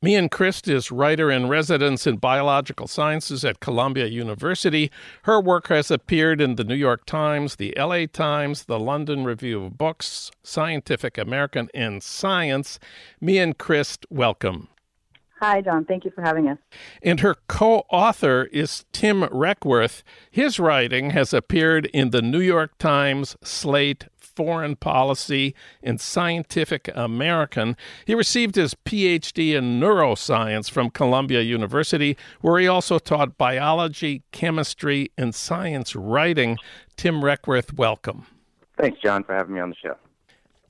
Meehan 0.03 0.27
Crist 0.27 0.67
is 0.67 0.91
writer 0.91 1.31
in 1.31 1.47
residence 1.47 2.05
in 2.05 2.17
biological 2.17 2.87
sciences 2.87 3.45
at 3.45 3.61
Columbia 3.61 4.07
University. 4.07 4.91
Her 5.21 5.39
work 5.39 5.69
has 5.69 5.89
appeared 5.89 6.41
in 6.41 6.57
the 6.57 6.65
New 6.65 6.75
York 6.75 7.05
Times, 7.05 7.55
the 7.55 7.73
LA 7.77 8.07
Times, 8.11 8.65
the 8.65 8.77
London 8.77 9.23
Review 9.23 9.63
of 9.63 9.77
Books, 9.77 10.29
Scientific 10.43 11.17
American, 11.17 11.69
and 11.73 12.03
Science. 12.03 12.79
Meehan 13.21 13.53
Crist, 13.53 14.05
welcome. 14.09 14.67
Hi, 15.39 15.61
John. 15.61 15.85
Thank 15.85 16.03
you 16.03 16.11
for 16.11 16.21
having 16.21 16.49
us. 16.49 16.57
And 17.01 17.21
her 17.21 17.35
co 17.47 17.85
author 17.89 18.49
is 18.51 18.83
Tim 18.91 19.23
Requarth. 19.23 20.03
His 20.29 20.59
writing 20.59 21.11
has 21.11 21.33
appeared 21.33 21.85
in 21.87 22.09
the 22.09 22.21
New 22.21 22.41
York 22.41 22.77
Times, 22.77 23.37
Slate, 23.41 24.07
Foreign 24.35 24.75
Policy, 24.75 25.55
and 25.81 25.99
Scientific 25.99 26.89
American. 26.93 27.75
He 28.05 28.15
received 28.15 28.55
his 28.55 28.73
PhD 28.73 29.53
in 29.53 29.79
neuroscience 29.79 30.69
from 30.69 30.89
Columbia 30.89 31.41
University, 31.41 32.17
where 32.41 32.59
he 32.59 32.67
also 32.67 32.99
taught 32.99 33.37
biology, 33.37 34.23
chemistry, 34.31 35.11
and 35.17 35.33
science 35.33 35.95
writing. 35.95 36.57
Tim 36.95 37.21
Requarth, 37.21 37.73
welcome. 37.73 38.25
Thanks, 38.77 38.99
John, 39.01 39.23
for 39.23 39.35
having 39.35 39.55
me 39.55 39.61
on 39.61 39.69
the 39.69 39.75
show. 39.75 39.95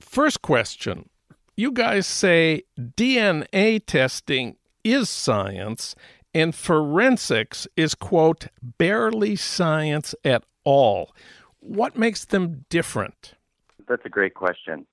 First 0.00 0.42
question. 0.42 1.08
You 1.56 1.70
guys 1.70 2.06
say 2.06 2.64
DNA 2.78 3.80
testing 3.86 4.56
is 4.82 5.08
science 5.08 5.94
and 6.34 6.54
forensics 6.54 7.68
is, 7.76 7.94
quote, 7.94 8.48
barely 8.60 9.36
science 9.36 10.14
at 10.24 10.44
all. 10.64 11.14
What 11.60 11.96
makes 11.96 12.24
them 12.24 12.64
different? 12.68 13.34
That's 13.88 14.04
a 14.04 14.10
great 14.10 14.34
question. 14.34 14.86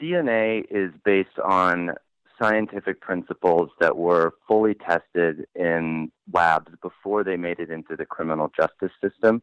DNA 0.00 0.64
is 0.70 0.92
based 1.04 1.38
on 1.44 1.92
scientific 2.40 3.00
principles 3.00 3.70
that 3.80 3.96
were 3.96 4.32
fully 4.48 4.74
tested 4.74 5.46
in 5.54 6.10
labs 6.32 6.72
before 6.82 7.22
they 7.22 7.36
made 7.36 7.60
it 7.60 7.70
into 7.70 7.96
the 7.96 8.06
criminal 8.06 8.50
justice 8.56 8.92
system. 9.02 9.42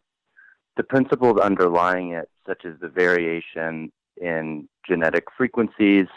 The 0.77 0.83
principles 0.83 1.39
underlying 1.39 2.11
it, 2.11 2.29
such 2.47 2.65
as 2.65 2.73
the 2.79 2.89
variation 2.89 3.91
in 4.19 4.67
genetic 4.87 5.25
frequencies 5.37 6.07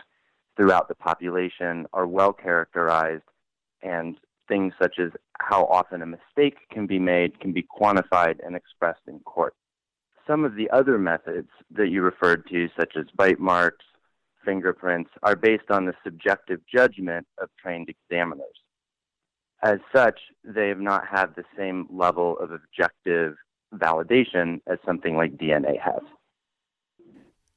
throughout 0.56 0.88
the 0.88 0.94
population, 0.94 1.86
are 1.92 2.06
well 2.06 2.32
characterized 2.32 3.24
and 3.82 4.16
things 4.48 4.72
such 4.80 4.98
as 4.98 5.10
how 5.38 5.64
often 5.66 6.02
a 6.02 6.06
mistake 6.06 6.56
can 6.70 6.86
be 6.86 6.98
made 6.98 7.38
can 7.40 7.52
be 7.52 7.62
quantified 7.62 8.38
and 8.44 8.56
expressed 8.56 9.00
in 9.06 9.20
court. 9.20 9.54
Some 10.26 10.44
of 10.44 10.54
the 10.54 10.70
other 10.70 10.98
methods 10.98 11.48
that 11.72 11.88
you 11.88 12.02
referred 12.02 12.46
to, 12.48 12.68
such 12.78 12.96
as 12.96 13.06
bite 13.16 13.40
marks, 13.40 13.84
fingerprints, 14.44 15.10
are 15.22 15.36
based 15.36 15.70
on 15.70 15.86
the 15.86 15.94
subjective 16.04 16.60
judgment 16.72 17.26
of 17.38 17.48
trained 17.60 17.88
examiners. 17.88 18.46
As 19.62 19.78
such, 19.94 20.18
they 20.44 20.68
have 20.68 20.80
not 20.80 21.06
had 21.06 21.34
the 21.36 21.44
same 21.56 21.86
level 21.90 22.38
of 22.38 22.50
objective 22.50 23.34
validation 23.74 24.60
as 24.66 24.78
something 24.84 25.16
like 25.16 25.36
DNA 25.36 25.78
has. 25.80 26.02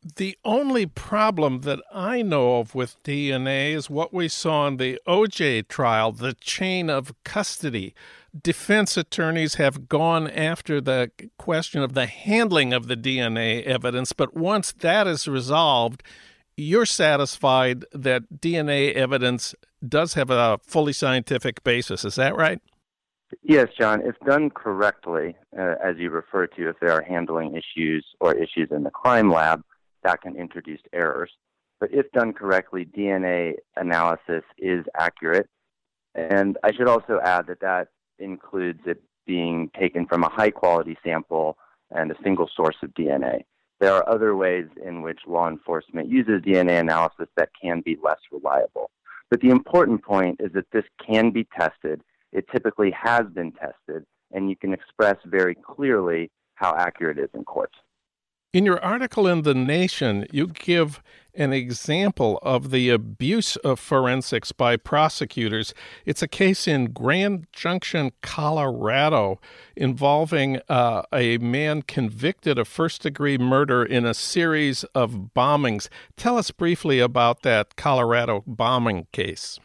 The 0.03 0.37
only 0.43 0.85
problem 0.85 1.61
that 1.61 1.79
I 1.93 2.21
know 2.21 2.57
of 2.57 2.75
with 2.75 3.01
DNA 3.03 3.73
is 3.73 3.89
what 3.89 4.13
we 4.13 4.27
saw 4.27 4.67
in 4.67 4.75
the 4.75 4.99
OJ 5.07 5.69
trial 5.69 6.11
the 6.11 6.33
chain 6.33 6.89
of 6.89 7.13
custody. 7.23 7.93
Defense 8.39 8.97
attorneys 8.97 9.55
have 9.55 9.87
gone 9.87 10.29
after 10.29 10.81
the 10.81 11.09
question 11.37 11.81
of 11.81 11.93
the 11.93 12.07
handling 12.07 12.73
of 12.73 12.87
the 12.87 12.97
DNA 12.97 13.63
evidence, 13.63 14.11
but 14.11 14.35
once 14.35 14.73
that 14.73 15.07
is 15.07 15.27
resolved, 15.27 16.03
you're 16.57 16.85
satisfied 16.85 17.85
that 17.93 18.41
DNA 18.41 18.93
evidence 18.93 19.55
does 19.87 20.15
have 20.15 20.29
a 20.29 20.59
fully 20.63 20.93
scientific 20.93 21.63
basis. 21.63 22.03
Is 22.03 22.15
that 22.15 22.35
right? 22.35 22.59
Yes, 23.41 23.69
John. 23.79 24.01
If 24.01 24.19
done 24.25 24.49
correctly, 24.49 25.35
uh, 25.57 25.75
as 25.83 25.95
you 25.97 26.09
refer 26.09 26.47
to, 26.47 26.69
if 26.69 26.79
there 26.81 26.91
are 26.91 27.01
handling 27.01 27.55
issues 27.55 28.05
or 28.19 28.35
issues 28.35 28.69
in 28.69 28.83
the 28.83 28.91
crime 28.91 29.31
lab, 29.31 29.63
that 30.03 30.21
can 30.21 30.35
introduce 30.35 30.81
errors. 30.93 31.31
But 31.79 31.93
if 31.93 32.11
done 32.11 32.33
correctly, 32.33 32.85
DNA 32.85 33.55
analysis 33.75 34.43
is 34.57 34.85
accurate. 34.97 35.49
And 36.15 36.57
I 36.63 36.71
should 36.71 36.87
also 36.87 37.19
add 37.23 37.47
that 37.47 37.59
that 37.61 37.89
includes 38.19 38.79
it 38.85 39.01
being 39.25 39.69
taken 39.79 40.05
from 40.05 40.23
a 40.23 40.29
high 40.29 40.51
quality 40.51 40.97
sample 41.03 41.57
and 41.91 42.11
a 42.11 42.15
single 42.23 42.49
source 42.55 42.75
of 42.83 42.93
DNA. 42.93 43.43
There 43.79 43.93
are 43.93 44.07
other 44.07 44.35
ways 44.35 44.67
in 44.85 45.01
which 45.01 45.19
law 45.27 45.49
enforcement 45.49 46.07
uses 46.07 46.41
DNA 46.41 46.79
analysis 46.79 47.27
that 47.35 47.49
can 47.61 47.81
be 47.81 47.97
less 48.01 48.19
reliable. 48.31 48.91
But 49.29 49.41
the 49.41 49.49
important 49.49 50.03
point 50.03 50.39
is 50.39 50.53
that 50.53 50.69
this 50.71 50.85
can 51.05 51.31
be 51.31 51.47
tested. 51.57 52.01
It 52.31 52.45
typically 52.51 52.91
has 52.91 53.25
been 53.33 53.51
tested, 53.51 54.05
and 54.31 54.49
you 54.49 54.55
can 54.55 54.73
express 54.73 55.17
very 55.25 55.55
clearly 55.55 56.31
how 56.55 56.75
accurate 56.77 57.17
it 57.17 57.23
is 57.23 57.29
in 57.33 57.43
court. 57.43 57.71
In 58.53 58.65
your 58.65 58.79
article 58.85 59.25
in 59.25 59.41
The 59.41 59.55
Nation, 59.55 60.27
you 60.31 60.45
give 60.45 61.01
an 61.33 61.51
example 61.51 62.37
of 62.43 62.69
the 62.69 62.91
abuse 62.91 63.55
of 63.55 63.79
forensics 63.79 64.51
by 64.51 64.77
prosecutors. 64.77 65.73
It's 66.05 66.21
a 66.21 66.27
case 66.27 66.67
in 66.67 66.91
Grand 66.91 67.47
Junction, 67.51 68.11
Colorado, 68.21 69.39
involving 69.75 70.61
uh, 70.69 71.01
a 71.11 71.39
man 71.39 71.81
convicted 71.81 72.59
of 72.59 72.67
first 72.67 73.01
degree 73.01 73.39
murder 73.39 73.83
in 73.83 74.05
a 74.05 74.13
series 74.13 74.83
of 74.93 75.31
bombings. 75.35 75.89
Tell 76.15 76.37
us 76.37 76.51
briefly 76.51 76.99
about 76.99 77.41
that 77.41 77.75
Colorado 77.75 78.43
bombing 78.45 79.07
case. 79.11 79.59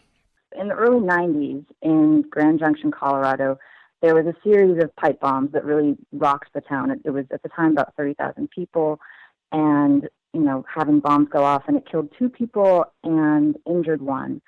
In 0.59 0.68
the 0.68 0.74
early 0.74 1.01
90s 1.01 1.66
in 1.83 2.22
Grand 2.31 2.59
Junction, 2.59 2.90
Colorado, 2.90 3.59
there 4.00 4.14
was 4.14 4.26
a 4.26 4.34
series 4.42 4.82
of 4.82 4.94
pipe 4.96 5.20
bombs 5.20 5.52
that 5.52 5.64
really 5.64 5.96
rocked 6.12 6.52
the 6.54 6.61
town. 6.61 6.90
It, 6.90 7.00
it 7.04 7.11
was 7.11 7.24
at 7.32 7.42
the 7.42 7.48
time 7.48 7.72
about 7.72 7.94
30,000 7.96 8.48
people, 8.50 9.00
and 9.52 10.08
you 10.32 10.40
know 10.40 10.64
having 10.72 11.00
bombs 11.00 11.28
go 11.30 11.42
off, 11.42 11.64
and 11.66 11.76
it 11.76 11.88
killed 11.90 12.12
two 12.18 12.28
people 12.28 12.84
and 13.02 13.56
injured 13.66 14.02
one. 14.02 14.40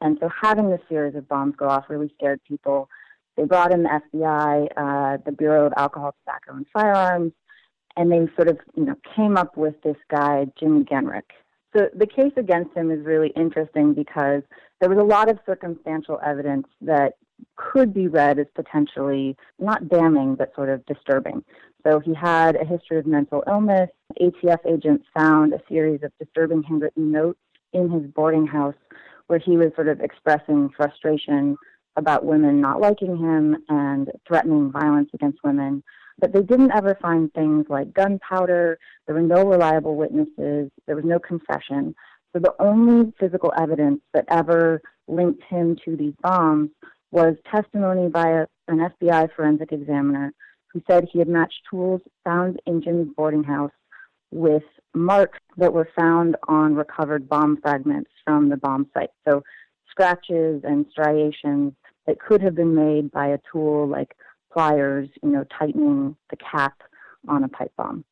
And 0.00 0.18
so 0.20 0.28
having 0.42 0.70
this 0.70 0.80
series 0.88 1.14
of 1.14 1.28
bombs 1.28 1.54
go 1.56 1.68
off 1.68 1.84
really 1.88 2.12
scared 2.18 2.40
people. 2.46 2.88
They 3.36 3.44
brought 3.44 3.72
in 3.72 3.82
the 3.82 4.00
FBI, 4.14 4.66
uh, 4.76 5.18
the 5.24 5.32
Bureau 5.32 5.66
of 5.66 5.72
Alcohol, 5.76 6.14
Tobacco, 6.20 6.56
and 6.56 6.66
Firearms, 6.72 7.32
and 7.96 8.12
they 8.12 8.28
sort 8.36 8.48
of 8.48 8.58
you 8.76 8.84
know 8.84 8.96
came 9.16 9.36
up 9.36 9.56
with 9.56 9.80
this 9.82 9.96
guy 10.10 10.46
Jim 10.58 10.84
Genrich. 10.84 11.22
So 11.74 11.88
the 11.96 12.06
case 12.06 12.32
against 12.36 12.76
him 12.76 12.90
is 12.90 13.04
really 13.04 13.32
interesting 13.34 13.94
because 13.94 14.42
there 14.80 14.88
was 14.88 14.98
a 14.98 15.04
lot 15.04 15.28
of 15.28 15.38
circumstantial 15.44 16.20
evidence 16.24 16.66
that 16.82 17.14
could 17.56 17.92
be 17.92 18.08
read 18.08 18.38
as 18.38 18.46
potentially 18.54 19.36
not 19.58 19.88
damning, 19.88 20.34
but 20.34 20.54
sort 20.54 20.68
of 20.68 20.84
disturbing. 20.86 21.44
So 21.86 22.00
he 22.00 22.14
had 22.14 22.56
a 22.56 22.64
history 22.64 22.98
of 22.98 23.06
mental 23.06 23.44
illness. 23.46 23.90
ATF 24.20 24.58
agents 24.66 25.04
found 25.16 25.52
a 25.52 25.60
series 25.68 26.02
of 26.02 26.12
disturbing 26.18 26.62
handwritten 26.62 27.12
notes 27.12 27.38
in 27.72 27.90
his 27.90 28.02
boarding 28.12 28.46
house 28.46 28.74
where 29.26 29.38
he 29.38 29.56
was 29.56 29.72
sort 29.74 29.88
of 29.88 30.00
expressing 30.00 30.70
frustration 30.76 31.56
about 31.96 32.24
women 32.24 32.60
not 32.60 32.80
liking 32.80 33.16
him 33.16 33.56
and 33.68 34.10
threatening 34.26 34.70
violence 34.70 35.10
against 35.14 35.38
women. 35.44 35.82
But 36.18 36.32
they 36.32 36.42
didn't 36.42 36.72
ever 36.72 36.96
find 37.00 37.32
things 37.32 37.66
like 37.68 37.92
gunpowder. 37.92 38.78
There 39.06 39.14
were 39.14 39.22
no 39.22 39.44
reliable 39.46 39.96
witnesses. 39.96 40.70
There 40.86 40.96
was 40.96 41.04
no 41.04 41.18
confession. 41.18 41.94
So 42.32 42.40
the 42.40 42.54
only 42.60 43.12
physical 43.18 43.52
evidence 43.56 44.00
that 44.12 44.24
ever 44.28 44.80
linked 45.06 45.42
him 45.44 45.76
to 45.84 45.96
these 45.96 46.14
bombs 46.22 46.70
was 47.14 47.36
testimony 47.48 48.08
by 48.08 48.28
a, 48.28 48.46
an 48.66 48.90
FBI 49.00 49.28
forensic 49.36 49.70
examiner 49.70 50.32
who 50.72 50.82
said 50.90 51.06
he 51.10 51.20
had 51.20 51.28
matched 51.28 51.60
tools 51.70 52.00
found 52.24 52.60
in 52.66 52.82
Jimmy's 52.82 53.06
boarding 53.16 53.44
house 53.44 53.70
with 54.32 54.64
marks 54.94 55.38
that 55.56 55.72
were 55.72 55.88
found 55.96 56.34
on 56.48 56.74
recovered 56.74 57.28
bomb 57.28 57.56
fragments 57.62 58.10
from 58.24 58.48
the 58.48 58.56
bomb 58.56 58.90
site. 58.92 59.10
So 59.28 59.44
scratches 59.88 60.62
and 60.64 60.86
striations 60.90 61.74
that 62.08 62.18
could 62.18 62.42
have 62.42 62.56
been 62.56 62.74
made 62.74 63.12
by 63.12 63.28
a 63.28 63.38
tool 63.50 63.86
like 63.86 64.16
pliers, 64.52 65.08
you 65.22 65.30
know, 65.30 65.44
tightening 65.56 66.16
the 66.30 66.36
cap 66.36 66.82
on 67.28 67.44
a 67.44 67.48
pipe 67.48 67.72
bomb. 67.76 68.04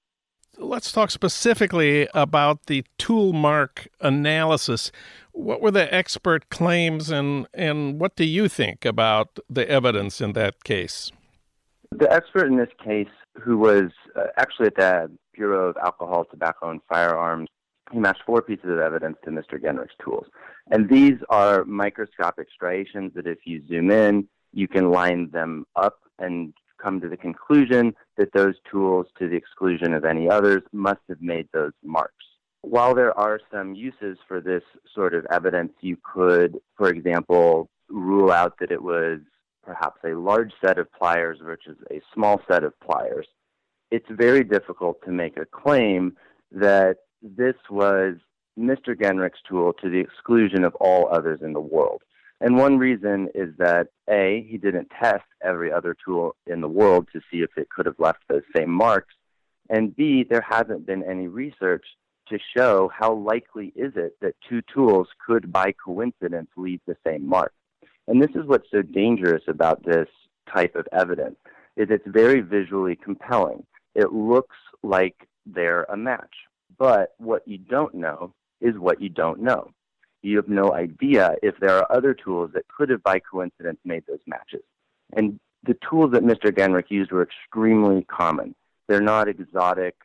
Let's 0.58 0.92
talk 0.92 1.10
specifically 1.10 2.08
about 2.14 2.66
the 2.66 2.84
tool 2.98 3.32
mark 3.32 3.88
analysis. 4.00 4.92
What 5.32 5.62
were 5.62 5.70
the 5.70 5.92
expert 5.92 6.50
claims, 6.50 7.10
and, 7.10 7.46
and 7.54 7.98
what 7.98 8.16
do 8.16 8.24
you 8.24 8.48
think 8.48 8.84
about 8.84 9.38
the 9.48 9.68
evidence 9.68 10.20
in 10.20 10.34
that 10.34 10.62
case? 10.62 11.10
The 11.90 12.10
expert 12.12 12.48
in 12.48 12.58
this 12.58 12.68
case, 12.84 13.08
who 13.40 13.56
was 13.56 13.90
uh, 14.14 14.24
actually 14.36 14.66
at 14.66 14.76
the 14.76 15.10
Bureau 15.32 15.70
of 15.70 15.76
Alcohol, 15.82 16.26
Tobacco, 16.30 16.70
and 16.70 16.80
Firearms, 16.86 17.48
he 17.90 17.98
matched 17.98 18.22
four 18.26 18.42
pieces 18.42 18.70
of 18.70 18.78
evidence 18.78 19.16
to 19.24 19.30
Mr. 19.30 19.60
Genrich's 19.60 19.94
tools. 20.04 20.26
And 20.70 20.88
these 20.88 21.18
are 21.30 21.64
microscopic 21.64 22.48
striations 22.54 23.12
that 23.14 23.26
if 23.26 23.38
you 23.44 23.62
zoom 23.68 23.90
in, 23.90 24.28
you 24.52 24.68
can 24.68 24.90
line 24.90 25.30
them 25.30 25.64
up 25.76 25.98
and 26.18 26.52
come 26.82 27.00
to 27.00 27.08
the 27.08 27.16
conclusion 27.16 27.94
that 28.16 28.32
those 28.32 28.54
tools, 28.70 29.06
to 29.18 29.28
the 29.28 29.36
exclusion 29.36 29.94
of 29.94 30.04
any 30.04 30.28
others, 30.28 30.62
must 30.72 31.00
have 31.08 31.20
made 31.20 31.48
those 31.52 31.72
marks. 31.84 32.24
While 32.62 32.94
there 32.94 33.18
are 33.18 33.40
some 33.52 33.74
uses 33.74 34.18
for 34.26 34.40
this 34.40 34.62
sort 34.94 35.14
of 35.14 35.26
evidence, 35.30 35.72
you 35.80 35.96
could, 36.02 36.58
for 36.76 36.88
example, 36.88 37.68
rule 37.88 38.30
out 38.30 38.58
that 38.60 38.70
it 38.70 38.82
was 38.82 39.18
perhaps 39.64 40.00
a 40.04 40.14
large 40.14 40.52
set 40.64 40.78
of 40.78 40.90
pliers 40.92 41.38
versus 41.42 41.76
a 41.90 42.00
small 42.14 42.40
set 42.48 42.64
of 42.64 42.78
pliers. 42.80 43.26
It's 43.90 44.06
very 44.10 44.44
difficult 44.44 45.02
to 45.04 45.10
make 45.10 45.36
a 45.36 45.44
claim 45.44 46.16
that 46.50 46.98
this 47.22 47.56
was 47.70 48.16
Mr. 48.58 49.00
Genrich's 49.00 49.40
tool 49.48 49.72
to 49.74 49.88
the 49.88 49.98
exclusion 49.98 50.64
of 50.64 50.74
all 50.76 51.08
others 51.12 51.40
in 51.42 51.52
the 51.52 51.60
world. 51.60 52.02
And 52.42 52.56
one 52.56 52.76
reason 52.76 53.28
is 53.36 53.54
that 53.58 53.86
A, 54.10 54.44
he 54.50 54.58
didn't 54.58 54.90
test 55.00 55.22
every 55.44 55.70
other 55.70 55.94
tool 56.04 56.34
in 56.48 56.60
the 56.60 56.68
world 56.68 57.06
to 57.12 57.20
see 57.30 57.38
if 57.38 57.50
it 57.56 57.70
could 57.70 57.86
have 57.86 58.00
left 58.00 58.18
those 58.28 58.42
same 58.54 58.68
marks. 58.68 59.14
And 59.70 59.94
B, 59.94 60.26
there 60.28 60.44
hasn't 60.46 60.84
been 60.84 61.04
any 61.04 61.28
research 61.28 61.84
to 62.30 62.40
show 62.56 62.90
how 62.92 63.14
likely 63.14 63.72
is 63.76 63.92
it 63.94 64.16
that 64.22 64.34
two 64.48 64.60
tools 64.74 65.06
could 65.24 65.52
by 65.52 65.72
coincidence 65.84 66.50
leave 66.56 66.80
the 66.84 66.96
same 67.06 67.28
mark. 67.28 67.52
And 68.08 68.20
this 68.20 68.30
is 68.34 68.44
what's 68.44 68.70
so 68.72 68.82
dangerous 68.82 69.44
about 69.46 69.84
this 69.84 70.08
type 70.52 70.74
of 70.74 70.88
evidence 70.90 71.36
is 71.76 71.90
it's 71.90 72.06
very 72.08 72.40
visually 72.40 72.96
compelling. 72.96 73.64
It 73.94 74.12
looks 74.12 74.56
like 74.82 75.28
they're 75.46 75.84
a 75.84 75.96
match. 75.96 76.34
But 76.76 77.14
what 77.18 77.46
you 77.46 77.58
don't 77.58 77.94
know 77.94 78.34
is 78.60 78.76
what 78.78 79.00
you 79.00 79.10
don't 79.10 79.42
know. 79.42 79.70
You 80.22 80.36
have 80.36 80.48
no 80.48 80.72
idea 80.72 81.36
if 81.42 81.58
there 81.58 81.76
are 81.76 81.86
other 81.90 82.14
tools 82.14 82.52
that 82.54 82.68
could 82.68 82.90
have 82.90 83.02
by 83.02 83.18
coincidence 83.18 83.78
made 83.84 84.04
those 84.06 84.20
matches. 84.26 84.62
And 85.14 85.38
the 85.64 85.76
tools 85.88 86.12
that 86.12 86.22
Mr. 86.22 86.50
Genrich 86.50 86.90
used 86.90 87.12
were 87.12 87.22
extremely 87.22 88.04
common. 88.04 88.54
They're 88.88 89.00
not 89.00 89.28
exotic 89.28 89.96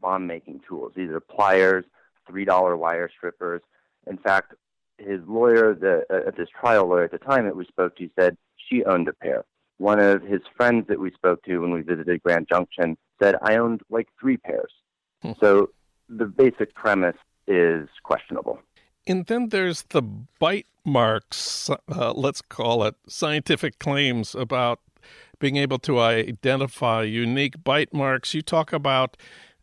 bomb 0.00 0.26
making 0.26 0.60
tools. 0.68 0.92
These 0.94 1.10
are 1.10 1.20
pliers, 1.20 1.84
$3 2.30 2.78
wire 2.78 3.10
strippers. 3.16 3.62
In 4.06 4.18
fact, 4.18 4.54
his 4.98 5.20
lawyer, 5.26 5.74
the, 5.74 6.04
uh, 6.10 6.30
this 6.36 6.48
trial 6.48 6.86
lawyer 6.86 7.04
at 7.04 7.12
the 7.12 7.18
time 7.18 7.44
that 7.44 7.56
we 7.56 7.64
spoke 7.66 7.96
to, 7.96 8.08
said 8.18 8.36
she 8.56 8.84
owned 8.84 9.08
a 9.08 9.12
pair. 9.12 9.44
One 9.78 10.00
of 10.00 10.22
his 10.22 10.40
friends 10.56 10.86
that 10.88 10.98
we 10.98 11.10
spoke 11.10 11.42
to 11.44 11.58
when 11.58 11.70
we 11.70 11.82
visited 11.82 12.22
Grand 12.22 12.48
Junction 12.48 12.96
said, 13.22 13.36
I 13.42 13.56
owned 13.56 13.82
like 13.90 14.08
three 14.18 14.36
pairs. 14.36 14.72
Hmm. 15.22 15.32
So 15.40 15.70
the 16.08 16.26
basic 16.26 16.74
premise 16.74 17.16
is 17.46 17.88
questionable. 18.02 18.60
And 19.06 19.26
then 19.26 19.50
there's 19.50 19.82
the 19.90 20.02
bite 20.02 20.66
marks, 20.84 21.70
uh, 21.70 22.12
let's 22.12 22.42
call 22.42 22.84
it 22.84 22.96
scientific 23.06 23.78
claims 23.78 24.34
about 24.34 24.80
being 25.38 25.56
able 25.56 25.78
to 25.80 26.00
identify 26.00 27.02
unique 27.02 27.62
bite 27.62 27.92
marks. 27.92 28.34
You 28.34 28.42
talk 28.42 28.72
about 28.72 29.16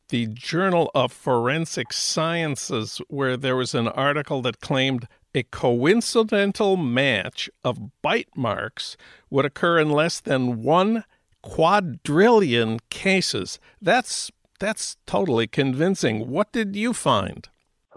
the 0.09 0.27
Journal 0.27 0.91
of 0.93 1.11
Forensic 1.11 1.91
Sciences, 1.91 3.01
where 3.07 3.35
there 3.35 3.55
was 3.55 3.73
an 3.73 3.87
article 3.87 4.41
that 4.43 4.61
claimed 4.61 5.07
a 5.33 5.43
coincidental 5.43 6.77
match 6.77 7.49
of 7.63 8.01
bite 8.01 8.29
marks 8.35 8.95
would 9.29 9.45
occur 9.45 9.79
in 9.79 9.89
less 9.89 10.19
than 10.19 10.61
one 10.61 11.03
quadrillion 11.41 12.79
cases. 12.89 13.59
That's 13.81 14.31
that's 14.59 14.95
totally 15.05 15.47
convincing. 15.47 16.29
What 16.29 16.53
did 16.53 16.75
you 16.75 16.93
find? 16.93 17.49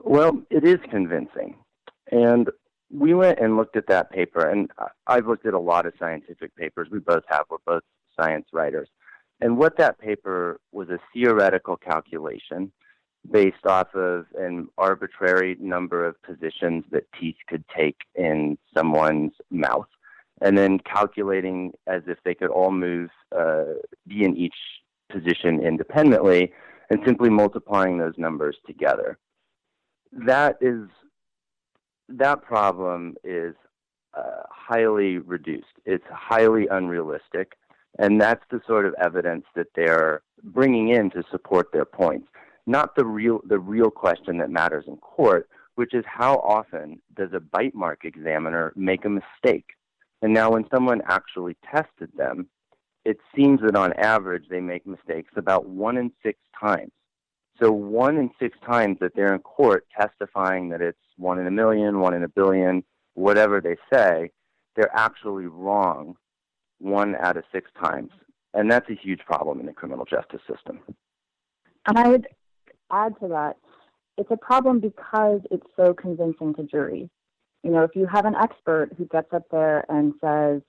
Well, 0.08 0.40
it 0.50 0.64
is 0.64 0.78
convincing. 0.88 1.56
And 2.12 2.48
we 2.92 3.12
went 3.12 3.40
and 3.40 3.56
looked 3.56 3.76
at 3.76 3.88
that 3.88 4.12
paper, 4.12 4.48
and 4.48 4.70
I've 5.08 5.26
looked 5.26 5.46
at 5.46 5.52
a 5.52 5.58
lot 5.58 5.84
of 5.84 5.94
scientific 5.98 6.54
papers. 6.54 6.86
We 6.92 7.00
both 7.00 7.24
have, 7.28 7.46
we're 7.50 7.56
both 7.66 7.82
science 8.18 8.46
writers. 8.52 8.88
And 9.40 9.58
what 9.58 9.76
that 9.78 9.98
paper 9.98 10.60
was 10.70 10.90
a 10.90 11.00
theoretical 11.12 11.76
calculation 11.76 12.70
based 13.32 13.66
off 13.66 13.92
of 13.96 14.26
an 14.38 14.68
arbitrary 14.78 15.56
number 15.58 16.06
of 16.06 16.22
positions 16.22 16.84
that 16.92 17.08
teeth 17.20 17.38
could 17.48 17.64
take 17.76 17.96
in 18.14 18.56
someone's 18.76 19.32
mouth, 19.50 19.88
and 20.40 20.56
then 20.56 20.78
calculating 20.78 21.72
as 21.88 22.02
if 22.06 22.18
they 22.24 22.34
could 22.34 22.50
all 22.50 22.70
move, 22.70 23.10
uh, 23.36 23.64
be 24.06 24.22
in 24.22 24.36
each 24.36 24.54
position 25.10 25.60
independently, 25.60 26.52
and 26.90 27.00
simply 27.04 27.28
multiplying 27.28 27.98
those 27.98 28.14
numbers 28.16 28.56
together 28.68 29.18
that 30.24 30.56
is 30.60 30.88
that 32.08 32.42
problem 32.42 33.16
is 33.24 33.54
uh, 34.16 34.42
highly 34.48 35.18
reduced. 35.18 35.66
It's 35.84 36.04
highly 36.10 36.66
unrealistic, 36.68 37.56
and 37.98 38.20
that's 38.20 38.44
the 38.50 38.60
sort 38.66 38.86
of 38.86 38.94
evidence 39.00 39.44
that 39.54 39.66
they're 39.74 40.22
bringing 40.42 40.88
in 40.88 41.10
to 41.10 41.22
support 41.30 41.68
their 41.72 41.84
points. 41.84 42.28
Not 42.66 42.96
the 42.96 43.04
real 43.04 43.40
the 43.44 43.58
real 43.58 43.90
question 43.90 44.38
that 44.38 44.50
matters 44.50 44.84
in 44.86 44.96
court, 44.96 45.48
which 45.74 45.94
is 45.94 46.04
how 46.06 46.36
often 46.36 47.00
does 47.16 47.30
a 47.32 47.40
bite 47.40 47.74
mark 47.74 48.04
examiner 48.04 48.72
make 48.76 49.04
a 49.04 49.10
mistake? 49.10 49.70
And 50.22 50.32
now, 50.32 50.50
when 50.52 50.64
someone 50.72 51.02
actually 51.06 51.56
tested 51.70 52.10
them, 52.16 52.48
it 53.04 53.18
seems 53.34 53.60
that 53.60 53.76
on 53.76 53.92
average 53.94 54.44
they 54.48 54.60
make 54.60 54.86
mistakes 54.86 55.32
about 55.36 55.68
one 55.68 55.96
in 55.96 56.10
six 56.22 56.38
times. 56.58 56.90
So 57.60 57.72
one 57.72 58.16
in 58.18 58.30
six 58.38 58.58
times 58.66 58.98
that 59.00 59.14
they're 59.14 59.34
in 59.34 59.40
court 59.40 59.86
testifying 59.98 60.68
that 60.70 60.80
it's 60.80 60.98
one 61.16 61.38
in 61.38 61.46
a 61.46 61.50
million, 61.50 62.00
one 62.00 62.14
in 62.14 62.22
a 62.22 62.28
billion, 62.28 62.84
whatever 63.14 63.60
they 63.60 63.76
say, 63.92 64.30
they're 64.74 64.94
actually 64.94 65.46
wrong 65.46 66.16
one 66.78 67.16
out 67.16 67.36
of 67.36 67.44
six 67.52 67.70
times. 67.82 68.10
And 68.52 68.70
that's 68.70 68.88
a 68.90 68.94
huge 68.94 69.20
problem 69.20 69.60
in 69.60 69.66
the 69.66 69.72
criminal 69.72 70.04
justice 70.04 70.40
system. 70.48 70.80
And 71.86 71.98
I 71.98 72.08
would 72.08 72.26
add 72.90 73.18
to 73.20 73.28
that, 73.28 73.56
it's 74.18 74.30
a 74.30 74.36
problem 74.36 74.80
because 74.80 75.40
it's 75.50 75.66
so 75.76 75.94
convincing 75.94 76.54
to 76.54 76.62
juries. 76.64 77.08
You 77.62 77.70
know, 77.70 77.82
if 77.82 77.94
you 77.94 78.06
have 78.06 78.26
an 78.26 78.34
expert 78.34 78.90
who 78.96 79.06
gets 79.06 79.32
up 79.32 79.44
there 79.50 79.84
and 79.90 80.14
says, 80.20 80.62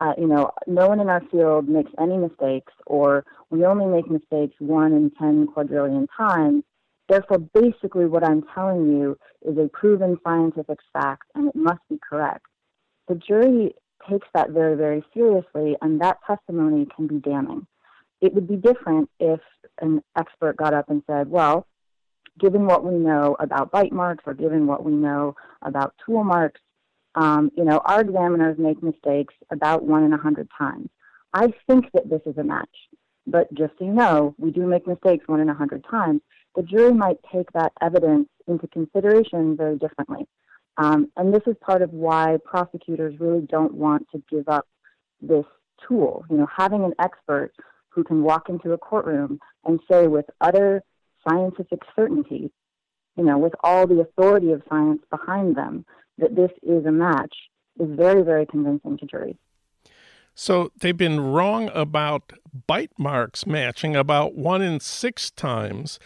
uh, 0.00 0.14
you 0.16 0.26
know, 0.26 0.50
no 0.66 0.88
one 0.88 1.00
in 1.00 1.08
our 1.08 1.22
field 1.30 1.68
makes 1.68 1.92
any 2.00 2.16
mistakes, 2.16 2.72
or 2.86 3.24
we 3.50 3.64
only 3.64 3.86
make 3.86 4.10
mistakes 4.10 4.54
one 4.58 4.92
in 4.92 5.10
10 5.18 5.48
quadrillion 5.48 6.06
times. 6.16 6.64
Therefore, 7.08 7.38
basically, 7.38 8.06
what 8.06 8.24
I'm 8.24 8.44
telling 8.54 8.88
you 8.88 9.18
is 9.42 9.58
a 9.58 9.68
proven 9.68 10.16
scientific 10.24 10.78
fact, 10.92 11.24
and 11.34 11.48
it 11.48 11.56
must 11.56 11.80
be 11.90 11.98
correct. 12.08 12.46
The 13.08 13.16
jury 13.16 13.74
takes 14.08 14.28
that 14.32 14.50
very, 14.50 14.76
very 14.76 15.04
seriously, 15.12 15.76
and 15.82 16.00
that 16.00 16.18
testimony 16.26 16.86
can 16.94 17.06
be 17.06 17.18
damning. 17.18 17.66
It 18.20 18.32
would 18.34 18.48
be 18.48 18.56
different 18.56 19.10
if 19.18 19.40
an 19.80 20.02
expert 20.16 20.56
got 20.56 20.72
up 20.72 20.88
and 20.88 21.02
said, 21.06 21.28
well, 21.28 21.66
given 22.38 22.66
what 22.66 22.84
we 22.84 22.94
know 22.94 23.36
about 23.38 23.70
bite 23.70 23.92
marks 23.92 24.24
or 24.26 24.34
given 24.34 24.66
what 24.66 24.84
we 24.84 24.92
know 24.92 25.34
about 25.62 25.94
tool 26.06 26.24
marks, 26.24 26.60
um, 27.14 27.50
you 27.56 27.64
know, 27.64 27.78
our 27.84 28.00
examiners 28.00 28.56
make 28.58 28.82
mistakes 28.82 29.34
about 29.50 29.82
one 29.82 30.04
in 30.04 30.12
a 30.12 30.18
hundred 30.18 30.48
times. 30.56 30.88
I 31.32 31.52
think 31.66 31.86
that 31.92 32.08
this 32.08 32.22
is 32.26 32.36
a 32.38 32.44
match, 32.44 32.68
but 33.26 33.52
just 33.54 33.72
so 33.78 33.84
you 33.84 33.92
know, 33.92 34.34
we 34.38 34.50
do 34.50 34.66
make 34.66 34.86
mistakes 34.86 35.26
one 35.26 35.40
in 35.40 35.48
a 35.48 35.54
hundred 35.54 35.84
times. 35.90 36.20
The 36.56 36.62
jury 36.62 36.92
might 36.92 37.18
take 37.32 37.50
that 37.52 37.72
evidence 37.80 38.28
into 38.46 38.66
consideration 38.68 39.56
very 39.56 39.78
differently. 39.78 40.26
Um, 40.76 41.10
and 41.16 41.32
this 41.32 41.42
is 41.46 41.56
part 41.60 41.82
of 41.82 41.92
why 41.92 42.38
prosecutors 42.44 43.18
really 43.20 43.46
don't 43.46 43.74
want 43.74 44.06
to 44.12 44.22
give 44.30 44.48
up 44.48 44.66
this 45.20 45.44
tool. 45.86 46.24
You 46.30 46.38
know, 46.38 46.48
having 46.54 46.84
an 46.84 46.94
expert 46.98 47.52
who 47.90 48.04
can 48.04 48.22
walk 48.22 48.48
into 48.48 48.72
a 48.72 48.78
courtroom 48.78 49.38
and 49.64 49.80
say 49.90 50.06
with 50.06 50.26
utter 50.40 50.82
scientific 51.28 51.80
certainty, 51.94 52.50
you 53.16 53.24
know, 53.24 53.36
with 53.36 53.52
all 53.62 53.86
the 53.86 54.00
authority 54.00 54.52
of 54.52 54.62
science 54.68 55.02
behind 55.10 55.56
them, 55.56 55.84
that 56.20 56.36
this 56.36 56.50
is 56.62 56.84
a 56.86 56.92
match 56.92 57.34
is 57.78 57.88
very, 57.90 58.22
very 58.22 58.46
convincing 58.46 58.98
to 58.98 59.06
juries. 59.06 59.36
So 60.34 60.70
they've 60.78 60.96
been 60.96 61.20
wrong 61.20 61.70
about 61.74 62.32
bite 62.66 62.92
marks 62.98 63.46
matching 63.46 63.96
about 63.96 64.34
one 64.34 64.62
in 64.62 64.80
six 64.80 65.30
times. 65.30 65.98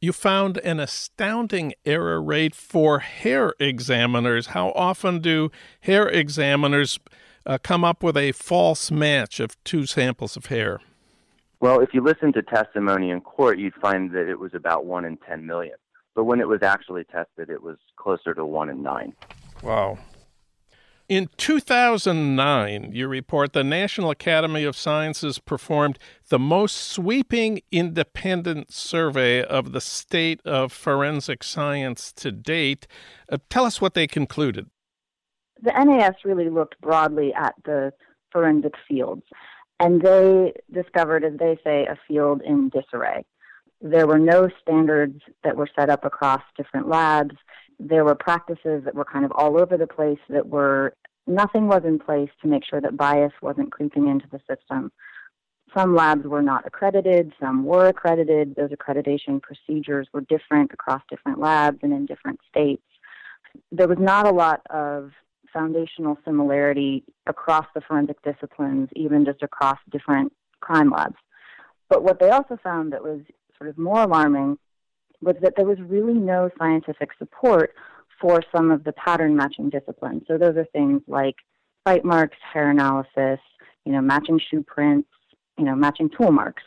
You 0.00 0.12
found 0.12 0.58
an 0.58 0.80
astounding 0.80 1.74
error 1.84 2.22
rate 2.22 2.54
for 2.54 3.00
hair 3.00 3.54
examiners. 3.58 4.48
How 4.48 4.70
often 4.70 5.20
do 5.20 5.50
hair 5.80 6.08
examiners 6.08 6.98
uh, 7.44 7.58
come 7.62 7.84
up 7.84 8.02
with 8.02 8.16
a 8.16 8.32
false 8.32 8.90
match 8.90 9.40
of 9.40 9.62
two 9.64 9.86
samples 9.86 10.36
of 10.36 10.46
hair? 10.46 10.80
Well, 11.60 11.80
if 11.80 11.92
you 11.92 12.02
listen 12.02 12.32
to 12.34 12.42
testimony 12.42 13.10
in 13.10 13.20
court, 13.20 13.58
you'd 13.58 13.74
find 13.74 14.10
that 14.12 14.28
it 14.28 14.38
was 14.38 14.54
about 14.54 14.86
one 14.86 15.04
in 15.04 15.18
10 15.18 15.44
million. 15.44 15.76
But 16.14 16.24
when 16.24 16.40
it 16.40 16.48
was 16.48 16.62
actually 16.62 17.04
tested, 17.04 17.50
it 17.50 17.62
was 17.62 17.76
closer 17.96 18.34
to 18.34 18.44
one 18.44 18.70
in 18.70 18.82
nine. 18.82 19.14
Wow. 19.62 19.98
In 21.10 21.28
2009, 21.36 22.92
you 22.92 23.08
report 23.08 23.52
the 23.52 23.64
National 23.64 24.10
Academy 24.10 24.62
of 24.62 24.76
Sciences 24.76 25.40
performed 25.40 25.98
the 26.28 26.38
most 26.38 26.76
sweeping 26.76 27.62
independent 27.72 28.72
survey 28.72 29.42
of 29.42 29.72
the 29.72 29.80
state 29.80 30.40
of 30.44 30.72
forensic 30.72 31.42
science 31.42 32.12
to 32.12 32.30
date. 32.30 32.86
Uh, 33.28 33.38
tell 33.48 33.64
us 33.64 33.80
what 33.80 33.94
they 33.94 34.06
concluded. 34.06 34.70
The 35.60 35.72
NAS 35.72 36.14
really 36.24 36.48
looked 36.48 36.80
broadly 36.80 37.34
at 37.34 37.54
the 37.64 37.92
forensic 38.30 38.74
fields, 38.86 39.24
and 39.80 40.00
they 40.00 40.52
discovered, 40.72 41.24
as 41.24 41.36
they 41.38 41.58
say, 41.64 41.86
a 41.86 41.98
field 42.06 42.40
in 42.42 42.68
disarray. 42.68 43.24
There 43.80 44.06
were 44.06 44.20
no 44.20 44.48
standards 44.62 45.22
that 45.42 45.56
were 45.56 45.68
set 45.74 45.90
up 45.90 46.04
across 46.04 46.42
different 46.56 46.88
labs 46.88 47.34
there 47.80 48.04
were 48.04 48.14
practices 48.14 48.84
that 48.84 48.94
were 48.94 49.04
kind 49.04 49.24
of 49.24 49.32
all 49.34 49.58
over 49.60 49.76
the 49.76 49.86
place 49.86 50.18
that 50.28 50.46
were 50.46 50.94
nothing 51.26 51.66
was 51.66 51.82
in 51.84 51.98
place 51.98 52.28
to 52.42 52.48
make 52.48 52.64
sure 52.64 52.80
that 52.80 52.96
bias 52.96 53.32
wasn't 53.40 53.72
creeping 53.72 54.08
into 54.08 54.26
the 54.30 54.40
system. 54.48 54.92
Some 55.74 55.94
labs 55.94 56.26
were 56.26 56.42
not 56.42 56.66
accredited, 56.66 57.32
some 57.40 57.64
were 57.64 57.86
accredited. 57.86 58.56
Those 58.56 58.70
accreditation 58.70 59.40
procedures 59.40 60.08
were 60.12 60.22
different 60.22 60.72
across 60.72 61.02
different 61.08 61.38
labs 61.38 61.78
and 61.82 61.92
in 61.92 62.06
different 62.06 62.40
states. 62.48 62.82
There 63.70 63.88
was 63.88 63.98
not 63.98 64.26
a 64.26 64.32
lot 64.32 64.62
of 64.70 65.12
foundational 65.52 66.18
similarity 66.24 67.04
across 67.26 67.66
the 67.74 67.80
forensic 67.80 68.20
disciplines, 68.22 68.88
even 68.94 69.24
just 69.24 69.42
across 69.42 69.78
different 69.90 70.32
crime 70.60 70.90
labs. 70.90 71.16
But 71.88 72.02
what 72.02 72.20
they 72.20 72.30
also 72.30 72.58
found 72.62 72.92
that 72.92 73.02
was 73.02 73.20
sort 73.56 73.70
of 73.70 73.78
more 73.78 74.02
alarming 74.02 74.58
was 75.22 75.36
that 75.42 75.54
there 75.56 75.66
was 75.66 75.78
really 75.80 76.14
no 76.14 76.50
scientific 76.58 77.10
support 77.18 77.74
for 78.20 78.42
some 78.54 78.70
of 78.70 78.84
the 78.84 78.92
pattern 78.92 79.34
matching 79.36 79.70
disciplines. 79.70 80.22
So 80.28 80.36
those 80.36 80.56
are 80.56 80.66
things 80.72 81.02
like 81.06 81.36
bite 81.84 82.04
marks, 82.04 82.36
hair 82.52 82.70
analysis, 82.70 83.40
you 83.84 83.92
know, 83.92 84.00
matching 84.00 84.40
shoe 84.50 84.62
prints, 84.62 85.08
you 85.58 85.64
know, 85.64 85.74
matching 85.74 86.10
tool 86.10 86.32
marks. 86.32 86.62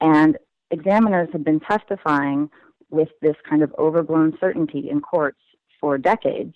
And 0.00 0.38
examiners 0.70 1.28
have 1.32 1.44
been 1.44 1.60
testifying 1.60 2.50
with 2.90 3.08
this 3.20 3.36
kind 3.48 3.62
of 3.62 3.74
overblown 3.78 4.36
certainty 4.40 4.88
in 4.90 5.00
courts 5.00 5.40
for 5.80 5.98
decades. 5.98 6.54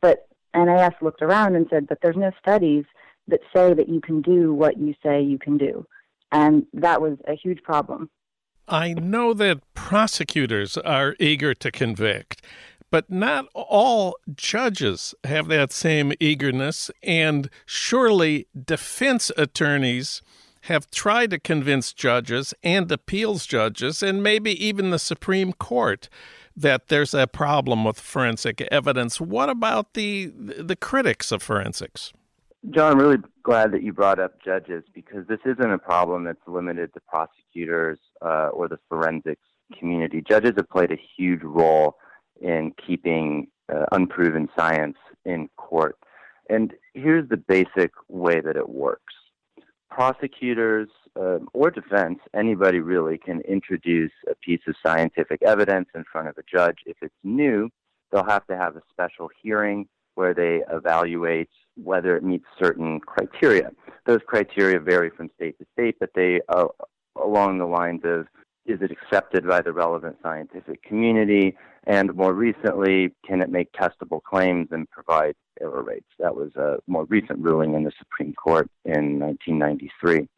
But 0.00 0.26
NAS 0.54 0.94
looked 1.02 1.22
around 1.22 1.54
and 1.54 1.66
said, 1.70 1.86
but 1.86 1.98
there's 2.02 2.16
no 2.16 2.30
studies 2.40 2.84
that 3.28 3.40
say 3.54 3.74
that 3.74 3.88
you 3.88 4.00
can 4.00 4.22
do 4.22 4.54
what 4.54 4.78
you 4.78 4.94
say 5.02 5.20
you 5.20 5.38
can 5.38 5.58
do. 5.58 5.86
And 6.32 6.64
that 6.72 7.00
was 7.00 7.18
a 7.28 7.34
huge 7.34 7.62
problem. 7.62 8.10
I 8.68 8.94
know 8.94 9.32
that 9.34 9.60
prosecutors 9.74 10.76
are 10.76 11.14
eager 11.20 11.54
to 11.54 11.70
convict, 11.70 12.42
but 12.90 13.10
not 13.10 13.46
all 13.54 14.16
judges 14.34 15.14
have 15.24 15.48
that 15.48 15.72
same 15.72 16.12
eagerness, 16.18 16.90
and 17.02 17.48
surely 17.64 18.46
defense 18.64 19.30
attorneys 19.36 20.22
have 20.62 20.90
tried 20.90 21.30
to 21.30 21.38
convince 21.38 21.92
judges 21.92 22.54
and 22.62 22.90
appeals 22.90 23.46
judges, 23.46 24.02
and 24.02 24.22
maybe 24.22 24.52
even 24.64 24.90
the 24.90 24.98
Supreme 24.98 25.52
Court, 25.52 26.08
that 26.56 26.88
there's 26.88 27.14
a 27.14 27.28
problem 27.28 27.84
with 27.84 28.00
forensic 28.00 28.60
evidence. 28.62 29.20
What 29.20 29.48
about 29.48 29.94
the 29.94 30.32
the 30.36 30.76
critics 30.76 31.30
of 31.30 31.42
forensics? 31.42 32.12
Jon, 32.70 32.92
I'm 32.92 32.98
really 32.98 33.18
glad 33.44 33.70
that 33.72 33.82
you 33.82 33.92
brought 33.92 34.18
up 34.18 34.42
judges 34.44 34.82
because 34.92 35.26
this 35.28 35.38
isn't 35.44 35.70
a 35.70 35.78
problem 35.78 36.24
that's 36.24 36.40
limited 36.48 36.92
to 36.94 37.00
prosecutors 37.00 37.98
uh, 38.22 38.48
or 38.48 38.66
the 38.66 38.78
forensics 38.88 39.46
community. 39.78 40.20
Judges 40.20 40.54
have 40.56 40.68
played 40.68 40.90
a 40.90 40.98
huge 41.16 41.42
role 41.42 41.96
in 42.40 42.72
keeping 42.84 43.48
uh, 43.72 43.84
unproven 43.92 44.48
science 44.58 44.96
in 45.24 45.48
court. 45.56 45.96
And 46.50 46.72
here's 46.94 47.28
the 47.28 47.36
basic 47.36 47.92
way 48.08 48.40
that 48.40 48.56
it 48.56 48.68
works 48.68 49.14
prosecutors 49.90 50.88
uh, 51.18 51.38
or 51.54 51.70
defense, 51.70 52.18
anybody 52.34 52.80
really, 52.80 53.16
can 53.16 53.40
introduce 53.42 54.12
a 54.30 54.34
piece 54.34 54.60
of 54.68 54.74
scientific 54.84 55.40
evidence 55.42 55.88
in 55.94 56.04
front 56.10 56.28
of 56.28 56.36
a 56.36 56.42
judge. 56.42 56.78
If 56.84 56.98
it's 57.00 57.14
new, 57.24 57.70
they'll 58.12 58.24
have 58.24 58.46
to 58.48 58.56
have 58.56 58.76
a 58.76 58.82
special 58.90 59.30
hearing 59.42 59.88
where 60.16 60.34
they 60.34 60.62
evaluate 60.70 61.50
whether 61.76 62.16
it 62.16 62.24
meets 62.24 62.46
certain 62.58 63.00
criteria. 63.00 63.70
Those 64.06 64.20
criteria 64.26 64.80
vary 64.80 65.10
from 65.10 65.30
state 65.36 65.58
to 65.58 65.66
state, 65.72 65.96
but 66.00 66.10
they 66.14 66.40
are 66.48 66.70
along 67.22 67.58
the 67.58 67.66
lines 67.66 68.00
of 68.04 68.26
is 68.66 68.82
it 68.82 68.90
accepted 68.90 69.46
by 69.46 69.62
the 69.62 69.72
relevant 69.72 70.16
scientific 70.22 70.82
community? 70.82 71.56
And 71.84 72.14
more 72.16 72.32
recently, 72.32 73.14
can 73.24 73.40
it 73.40 73.48
make 73.48 73.70
testable 73.72 74.20
claims 74.22 74.68
and 74.72 74.90
provide 74.90 75.36
error 75.60 75.84
rates? 75.84 76.08
That 76.18 76.34
was 76.34 76.54
a 76.56 76.78
more 76.88 77.04
recent 77.04 77.38
ruling 77.38 77.74
in 77.74 77.84
the 77.84 77.92
Supreme 77.96 78.34
Court 78.34 78.68
in 78.84 79.20
1993. 79.20 80.28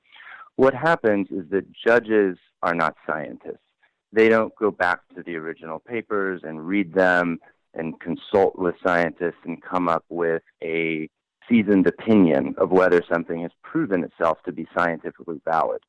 What 0.56 0.74
happens 0.74 1.28
is 1.30 1.48
that 1.50 1.72
judges 1.72 2.36
are 2.62 2.74
not 2.74 2.96
scientists. 3.06 3.64
They 4.12 4.28
don't 4.28 4.54
go 4.56 4.70
back 4.70 5.00
to 5.14 5.22
the 5.22 5.36
original 5.36 5.78
papers 5.78 6.42
and 6.44 6.66
read 6.66 6.92
them 6.92 7.38
and 7.78 8.00
consult 8.00 8.58
with 8.58 8.74
scientists 8.84 9.40
and 9.44 9.62
come 9.62 9.88
up 9.88 10.04
with 10.08 10.42
a 10.62 11.08
seasoned 11.48 11.86
opinion 11.86 12.54
of 12.58 12.70
whether 12.70 13.02
something 13.10 13.42
has 13.42 13.52
proven 13.62 14.04
itself 14.04 14.38
to 14.44 14.52
be 14.52 14.68
scientifically 14.76 15.40
valid. 15.44 15.80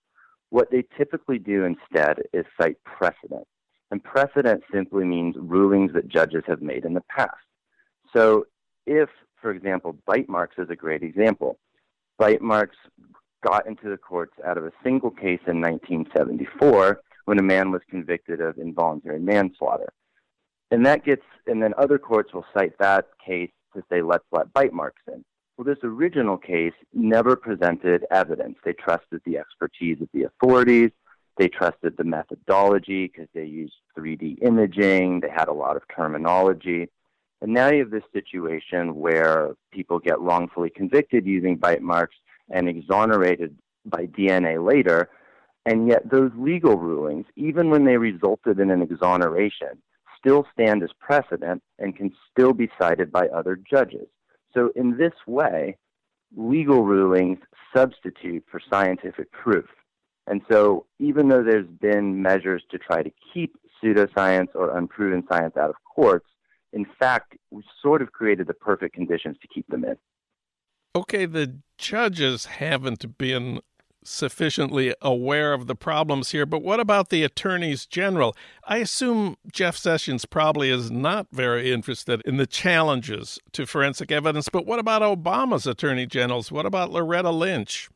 What 0.49 0.71
they 0.71 0.83
typically 0.97 1.39
do 1.39 1.65
instead 1.65 2.19
is 2.33 2.45
cite 2.59 2.77
precedent. 2.83 3.45
And 3.91 4.03
precedent 4.03 4.63
simply 4.71 5.03
means 5.03 5.35
rulings 5.37 5.93
that 5.93 6.07
judges 6.07 6.43
have 6.47 6.61
made 6.61 6.85
in 6.85 6.93
the 6.93 7.03
past. 7.09 7.35
So 8.15 8.45
if, 8.85 9.09
for 9.41 9.51
example, 9.51 9.97
bite 10.05 10.29
marks 10.29 10.55
is 10.57 10.69
a 10.69 10.75
great 10.75 11.03
example, 11.03 11.59
bite 12.17 12.41
marks 12.41 12.77
got 13.43 13.67
into 13.67 13.89
the 13.89 13.97
courts 13.97 14.33
out 14.45 14.57
of 14.57 14.65
a 14.65 14.71
single 14.83 15.11
case 15.11 15.39
in 15.47 15.61
1974 15.61 17.01
when 17.25 17.39
a 17.39 17.43
man 17.43 17.71
was 17.71 17.81
convicted 17.89 18.41
of 18.41 18.57
involuntary 18.57 19.19
manslaughter. 19.19 19.93
And 20.71 20.85
that 20.85 21.03
gets, 21.03 21.23
and 21.47 21.61
then 21.61 21.73
other 21.77 21.97
courts 21.97 22.33
will 22.33 22.45
cite 22.53 22.77
that 22.79 23.07
case 23.25 23.51
to 23.75 23.83
say, 23.89 24.01
let's 24.01 24.25
let 24.31 24.53
bite 24.53 24.73
marks 24.73 25.01
in. 25.07 25.23
Well, 25.57 25.65
this 25.65 25.83
original 25.83 26.37
case 26.37 26.73
never 26.93 27.35
presented 27.35 28.05
evidence. 28.11 28.57
They 28.63 28.73
trusted 28.73 29.21
the 29.25 29.37
expertise 29.37 30.01
of 30.01 30.07
the 30.13 30.23
authorities. 30.23 30.91
They 31.37 31.47
trusted 31.47 31.97
the 31.97 32.03
methodology 32.03 33.07
because 33.07 33.27
they 33.33 33.45
used 33.45 33.73
3D 33.97 34.41
imaging. 34.41 35.21
They 35.21 35.29
had 35.29 35.47
a 35.47 35.53
lot 35.53 35.75
of 35.75 35.83
terminology. 35.93 36.89
And 37.41 37.53
now 37.53 37.69
you 37.69 37.79
have 37.79 37.91
this 37.91 38.03
situation 38.13 38.95
where 38.95 39.55
people 39.71 39.99
get 39.99 40.19
wrongfully 40.19 40.69
convicted 40.69 41.25
using 41.25 41.55
bite 41.55 41.81
marks 41.81 42.15
and 42.49 42.67
exonerated 42.67 43.57
by 43.85 44.05
DNA 44.07 44.65
later. 44.65 45.09
And 45.65 45.87
yet, 45.87 46.09
those 46.09 46.31
legal 46.37 46.77
rulings, 46.77 47.25
even 47.35 47.69
when 47.69 47.85
they 47.85 47.97
resulted 47.97 48.59
in 48.59 48.71
an 48.71 48.81
exoneration, 48.81 49.81
still 50.19 50.45
stand 50.53 50.83
as 50.83 50.89
precedent 50.99 51.61
and 51.77 51.95
can 51.95 52.11
still 52.31 52.53
be 52.53 52.69
cited 52.79 53.11
by 53.11 53.27
other 53.27 53.55
judges. 53.55 54.07
So, 54.53 54.71
in 54.75 54.97
this 54.97 55.13
way, 55.27 55.77
legal 56.35 56.83
rulings 56.83 57.39
substitute 57.75 58.43
for 58.49 58.61
scientific 58.69 59.31
proof. 59.31 59.65
And 60.27 60.41
so, 60.51 60.85
even 60.99 61.27
though 61.27 61.43
there's 61.43 61.67
been 61.67 62.21
measures 62.21 62.63
to 62.71 62.77
try 62.77 63.03
to 63.03 63.11
keep 63.33 63.55
pseudoscience 63.81 64.49
or 64.55 64.77
unproven 64.77 65.23
science 65.31 65.55
out 65.57 65.69
of 65.69 65.75
courts, 65.95 66.27
in 66.73 66.85
fact, 66.99 67.35
we 67.49 67.63
sort 67.81 68.01
of 68.01 68.11
created 68.11 68.47
the 68.47 68.53
perfect 68.53 68.93
conditions 68.93 69.37
to 69.41 69.47
keep 69.47 69.67
them 69.67 69.83
in. 69.83 69.95
Okay, 70.95 71.25
the 71.25 71.59
judges 71.77 72.45
haven't 72.45 73.17
been 73.17 73.59
sufficiently 74.03 74.93
aware 75.01 75.53
of 75.53 75.67
the 75.67 75.75
problems 75.75 76.31
here, 76.31 76.45
but 76.45 76.61
what 76.61 76.79
about 76.79 77.09
the 77.09 77.23
attorneys 77.23 77.85
general? 77.85 78.35
I 78.63 78.77
assume 78.77 79.37
Jeff 79.51 79.75
Sessions 79.75 80.25
probably 80.25 80.69
is 80.69 80.89
not 80.89 81.27
very 81.31 81.71
interested 81.71 82.21
in 82.25 82.37
the 82.37 82.47
challenges 82.47 83.39
to 83.53 83.65
forensic 83.65 84.11
evidence, 84.11 84.49
but 84.49 84.65
what 84.65 84.79
about 84.79 85.01
Obama's 85.01 85.67
attorney 85.67 86.05
generals? 86.05 86.51
What 86.51 86.65
about 86.65 86.91
Loretta 86.91 87.31
Lynch? 87.31 87.89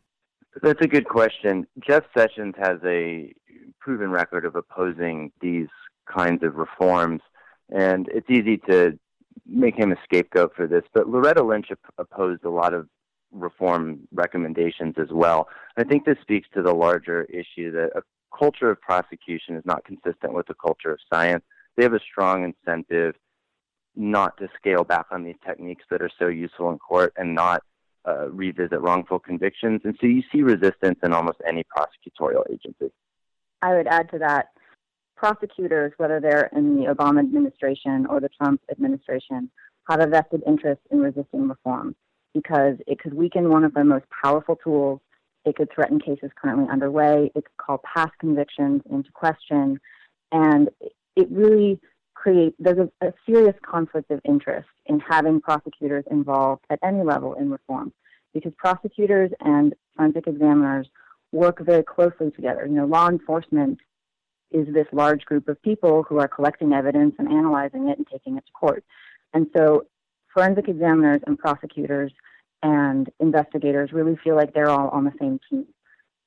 That's 0.61 0.81
a 0.81 0.87
good 0.87 1.07
question. 1.07 1.65
Jeff 1.79 2.03
Sessions 2.15 2.53
has 2.57 2.77
a 2.85 3.33
proven 3.79 4.11
record 4.11 4.45
of 4.45 4.55
opposing 4.55 5.31
these 5.41 5.67
kinds 6.05 6.43
of 6.43 6.55
reforms, 6.55 7.21
and 7.69 8.07
it's 8.13 8.29
easy 8.29 8.57
to 8.69 8.97
make 9.45 9.75
him 9.75 9.91
a 9.91 9.95
scapegoat 10.03 10.53
for 10.55 10.67
this. 10.67 10.83
But 10.93 11.09
Loretta 11.09 11.43
Lynch 11.43 11.67
opposed 11.97 12.43
a 12.43 12.49
lot 12.49 12.73
of 12.73 12.87
reform 13.33 14.07
recommendations 14.13 14.95
as 14.97 15.09
well. 15.11 15.47
I 15.77 15.83
think 15.83 16.05
this 16.05 16.17
speaks 16.21 16.47
to 16.53 16.61
the 16.61 16.73
larger 16.73 17.23
issue 17.23 17.71
that 17.71 17.91
a 17.95 18.01
culture 18.37 18.71
of 18.71 18.81
prosecution 18.81 19.55
is 19.55 19.63
not 19.65 19.83
consistent 19.85 20.33
with 20.33 20.49
a 20.49 20.53
culture 20.53 20.91
of 20.91 20.99
science. 21.11 21.43
They 21.75 21.83
have 21.83 21.93
a 21.93 21.99
strong 21.99 22.43
incentive 22.43 23.15
not 23.95 24.37
to 24.37 24.47
scale 24.57 24.83
back 24.83 25.05
on 25.11 25.23
these 25.23 25.35
techniques 25.45 25.83
that 25.89 26.01
are 26.01 26.09
so 26.17 26.27
useful 26.27 26.71
in 26.71 26.79
court 26.79 27.13
and 27.15 27.35
not 27.35 27.63
uh, 28.07 28.29
revisit 28.29 28.81
wrongful 28.81 29.19
convictions. 29.19 29.81
And 29.83 29.95
so 29.99 30.07
you 30.07 30.23
see 30.31 30.41
resistance 30.41 30.99
in 31.03 31.13
almost 31.13 31.37
any 31.47 31.63
prosecutorial 31.63 32.43
agency. 32.51 32.91
I 33.61 33.75
would 33.75 33.87
add 33.87 34.09
to 34.11 34.19
that 34.19 34.49
prosecutors, 35.15 35.93
whether 35.97 36.19
they're 36.19 36.49
in 36.53 36.75
the 36.75 36.93
Obama 36.93 37.19
administration 37.19 38.05
or 38.07 38.19
the 38.19 38.29
Trump 38.29 38.61
administration, 38.69 39.49
have 39.89 40.01
a 40.01 40.07
vested 40.07 40.43
interest 40.45 40.81
in 40.91 40.99
resisting 40.99 41.47
reform 41.47 41.95
because 42.33 42.75
it 42.87 42.99
could 42.99 43.13
weaken 43.13 43.49
one 43.49 43.63
of 43.63 43.73
their 43.73 43.83
most 43.83 44.05
powerful 44.23 44.55
tools. 44.55 44.99
It 45.45 45.55
could 45.55 45.69
threaten 45.73 45.99
cases 45.99 46.31
currently 46.41 46.65
underway. 46.71 47.31
It 47.35 47.45
could 47.45 47.57
call 47.57 47.81
past 47.83 48.11
convictions 48.19 48.81
into 48.89 49.11
question. 49.11 49.79
And 50.31 50.69
it 51.15 51.27
really 51.29 51.79
creates, 52.15 52.55
there's 52.59 52.77
a, 52.77 53.07
a 53.07 53.13
serious 53.25 53.55
conflict 53.61 54.09
of 54.09 54.21
interest 54.23 54.69
in 54.85 54.99
having 54.99 55.41
prosecutors 55.41 56.05
involved 56.09 56.65
at 56.69 56.79
any 56.83 57.03
level 57.03 57.33
in 57.33 57.49
reform 57.49 57.93
because 58.33 58.53
prosecutors 58.57 59.31
and 59.41 59.73
forensic 59.95 60.27
examiners 60.27 60.87
work 61.31 61.59
very 61.59 61.83
closely 61.83 62.31
together. 62.31 62.65
You 62.65 62.75
know, 62.75 62.85
law 62.85 63.09
enforcement 63.09 63.79
is 64.51 64.67
this 64.73 64.87
large 64.91 65.25
group 65.25 65.47
of 65.47 65.61
people 65.61 66.03
who 66.03 66.19
are 66.19 66.27
collecting 66.27 66.73
evidence 66.73 67.15
and 67.17 67.27
analyzing 67.27 67.89
it 67.89 67.97
and 67.97 68.07
taking 68.07 68.37
it 68.37 68.45
to 68.45 68.51
court. 68.53 68.83
And 69.33 69.47
so 69.55 69.85
forensic 70.33 70.67
examiners 70.67 71.21
and 71.27 71.37
prosecutors 71.37 72.11
and 72.61 73.09
investigators 73.19 73.91
really 73.91 74.17
feel 74.23 74.35
like 74.35 74.53
they're 74.53 74.69
all 74.69 74.89
on 74.89 75.03
the 75.03 75.13
same 75.19 75.39
team. 75.49 75.65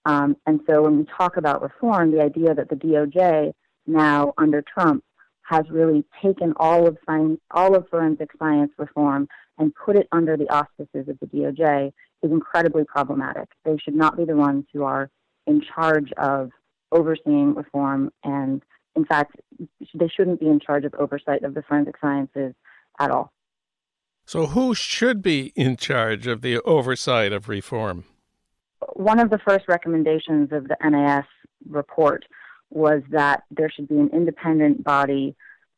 Um, 0.04 0.36
and 0.46 0.60
so 0.68 0.82
when 0.82 0.98
we 0.98 1.06
talk 1.16 1.36
about 1.36 1.62
reform, 1.62 2.12
the 2.12 2.20
idea 2.20 2.54
that 2.54 2.68
the 2.68 2.76
DOJ 2.76 3.52
now 3.86 4.32
under 4.38 4.62
Trump 4.62 5.02
has 5.42 5.64
really 5.70 6.04
taken 6.22 6.52
all 6.56 6.86
of 6.86 6.96
science, 7.06 7.40
all 7.50 7.74
of 7.74 7.88
forensic 7.88 8.30
science 8.38 8.72
reform 8.78 9.28
and 9.58 9.72
put 9.74 9.96
it 9.96 10.08
under 10.12 10.36
the 10.36 10.48
auspices 10.48 11.08
of 11.08 11.18
the 11.20 11.26
DOJ 11.26 11.92
is 12.22 12.30
incredibly 12.30 12.84
problematic. 12.84 13.48
They 13.64 13.78
should 13.78 13.94
not 13.94 14.16
be 14.16 14.24
the 14.24 14.36
ones 14.36 14.64
who 14.72 14.84
are 14.84 15.10
in 15.46 15.62
charge 15.62 16.12
of 16.18 16.50
overseeing 16.92 17.54
reform, 17.54 18.10
and 18.24 18.62
in 18.96 19.04
fact, 19.04 19.36
they 19.94 20.08
shouldn't 20.08 20.40
be 20.40 20.46
in 20.46 20.60
charge 20.60 20.84
of 20.84 20.94
oversight 20.94 21.44
of 21.44 21.54
the 21.54 21.62
forensic 21.62 21.96
sciences 22.00 22.54
at 22.98 23.10
all. 23.10 23.32
So, 24.28 24.46
who 24.46 24.74
should 24.74 25.22
be 25.22 25.52
in 25.54 25.76
charge 25.76 26.26
of 26.26 26.42
the 26.42 26.60
oversight 26.62 27.32
of 27.32 27.48
reform? 27.48 28.02
One 28.94 29.20
of 29.20 29.30
the 29.30 29.38
first 29.38 29.68
recommendations 29.68 30.50
of 30.50 30.66
the 30.66 30.76
NAS 30.82 31.24
report 31.68 32.24
was 32.70 33.02
that 33.12 33.44
there 33.52 33.70
should 33.70 33.86
be 33.86 33.98
an 33.98 34.10
independent 34.12 34.82
body, 34.82 35.36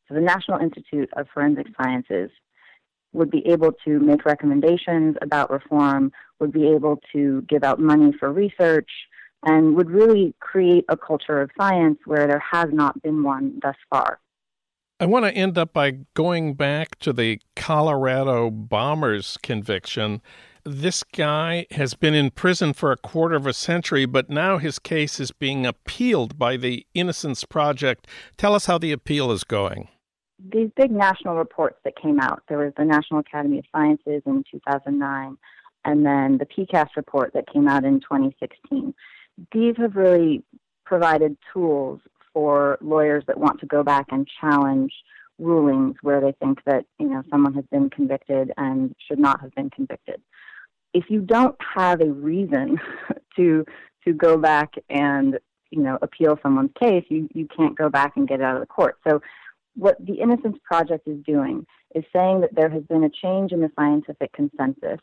so 0.08 0.14
the 0.14 0.22
National 0.22 0.58
Institute 0.60 1.10
of 1.14 1.26
Forensic 1.34 1.66
Sciences 1.76 2.30
would 3.12 3.30
be 3.30 3.46
able 3.46 3.72
to 3.84 4.00
make 4.00 4.24
recommendations 4.24 5.16
about 5.20 5.50
reform, 5.50 6.10
would 6.40 6.52
be 6.52 6.68
able 6.68 7.00
to 7.12 7.42
give 7.50 7.62
out 7.62 7.78
money 7.78 8.14
for 8.18 8.32
research, 8.32 8.88
and 9.42 9.76
would 9.76 9.90
really 9.90 10.34
create 10.40 10.86
a 10.88 10.96
culture 10.96 11.42
of 11.42 11.50
science 11.58 11.98
where 12.06 12.26
there 12.26 12.42
has 12.50 12.68
not 12.72 13.02
been 13.02 13.22
one 13.22 13.58
thus 13.62 13.76
far. 13.90 14.20
I 15.00 15.06
want 15.06 15.26
to 15.26 15.32
end 15.32 15.56
up 15.56 15.72
by 15.72 15.92
going 16.14 16.54
back 16.54 16.98
to 17.00 17.12
the 17.12 17.40
Colorado 17.54 18.50
bombers 18.50 19.38
conviction. 19.44 20.20
This 20.64 21.04
guy 21.04 21.66
has 21.70 21.94
been 21.94 22.14
in 22.14 22.32
prison 22.32 22.72
for 22.72 22.90
a 22.90 22.96
quarter 22.96 23.36
of 23.36 23.46
a 23.46 23.52
century, 23.52 24.06
but 24.06 24.28
now 24.28 24.58
his 24.58 24.80
case 24.80 25.20
is 25.20 25.30
being 25.30 25.64
appealed 25.64 26.36
by 26.36 26.56
the 26.56 26.84
Innocence 26.94 27.44
Project. 27.44 28.08
Tell 28.36 28.56
us 28.56 28.66
how 28.66 28.76
the 28.76 28.90
appeal 28.90 29.30
is 29.30 29.44
going. 29.44 29.86
These 30.52 30.70
big 30.74 30.90
national 30.90 31.36
reports 31.36 31.78
that 31.84 31.94
came 31.96 32.18
out 32.18 32.42
there 32.48 32.58
was 32.58 32.72
the 32.76 32.84
National 32.84 33.20
Academy 33.20 33.60
of 33.60 33.66
Sciences 33.70 34.22
in 34.26 34.42
2009, 34.50 35.36
and 35.84 36.04
then 36.04 36.38
the 36.38 36.46
PCAST 36.46 36.96
report 36.96 37.34
that 37.34 37.46
came 37.52 37.68
out 37.68 37.84
in 37.84 38.00
2016. 38.00 38.92
These 39.52 39.76
have 39.76 39.94
really 39.94 40.42
provided 40.84 41.36
tools 41.52 42.00
for 42.32 42.78
lawyers 42.80 43.24
that 43.26 43.38
want 43.38 43.60
to 43.60 43.66
go 43.66 43.82
back 43.82 44.06
and 44.10 44.28
challenge 44.40 44.92
rulings 45.38 45.96
where 46.02 46.20
they 46.20 46.32
think 46.32 46.58
that 46.66 46.84
you 46.98 47.08
know 47.08 47.22
someone 47.30 47.54
has 47.54 47.64
been 47.70 47.88
convicted 47.90 48.52
and 48.56 48.94
should 49.06 49.18
not 49.18 49.40
have 49.40 49.54
been 49.54 49.70
convicted. 49.70 50.20
If 50.94 51.04
you 51.08 51.20
don't 51.20 51.56
have 51.76 52.00
a 52.00 52.10
reason 52.10 52.78
to 53.36 53.64
to 54.04 54.12
go 54.12 54.36
back 54.36 54.74
and 54.88 55.38
you 55.70 55.82
know 55.82 55.98
appeal 56.02 56.38
someone's 56.42 56.72
case, 56.78 57.04
you 57.08 57.28
you 57.34 57.46
can't 57.56 57.76
go 57.76 57.88
back 57.88 58.16
and 58.16 58.26
get 58.26 58.40
it 58.40 58.44
out 58.44 58.56
of 58.56 58.60
the 58.60 58.66
court. 58.66 58.98
So 59.06 59.20
what 59.76 59.96
the 60.04 60.14
Innocence 60.14 60.58
Project 60.64 61.06
is 61.06 61.22
doing 61.24 61.64
is 61.94 62.04
saying 62.12 62.40
that 62.40 62.54
there 62.54 62.68
has 62.68 62.82
been 62.82 63.04
a 63.04 63.10
change 63.10 63.52
in 63.52 63.60
the 63.60 63.70
scientific 63.78 64.32
consensus 64.32 64.98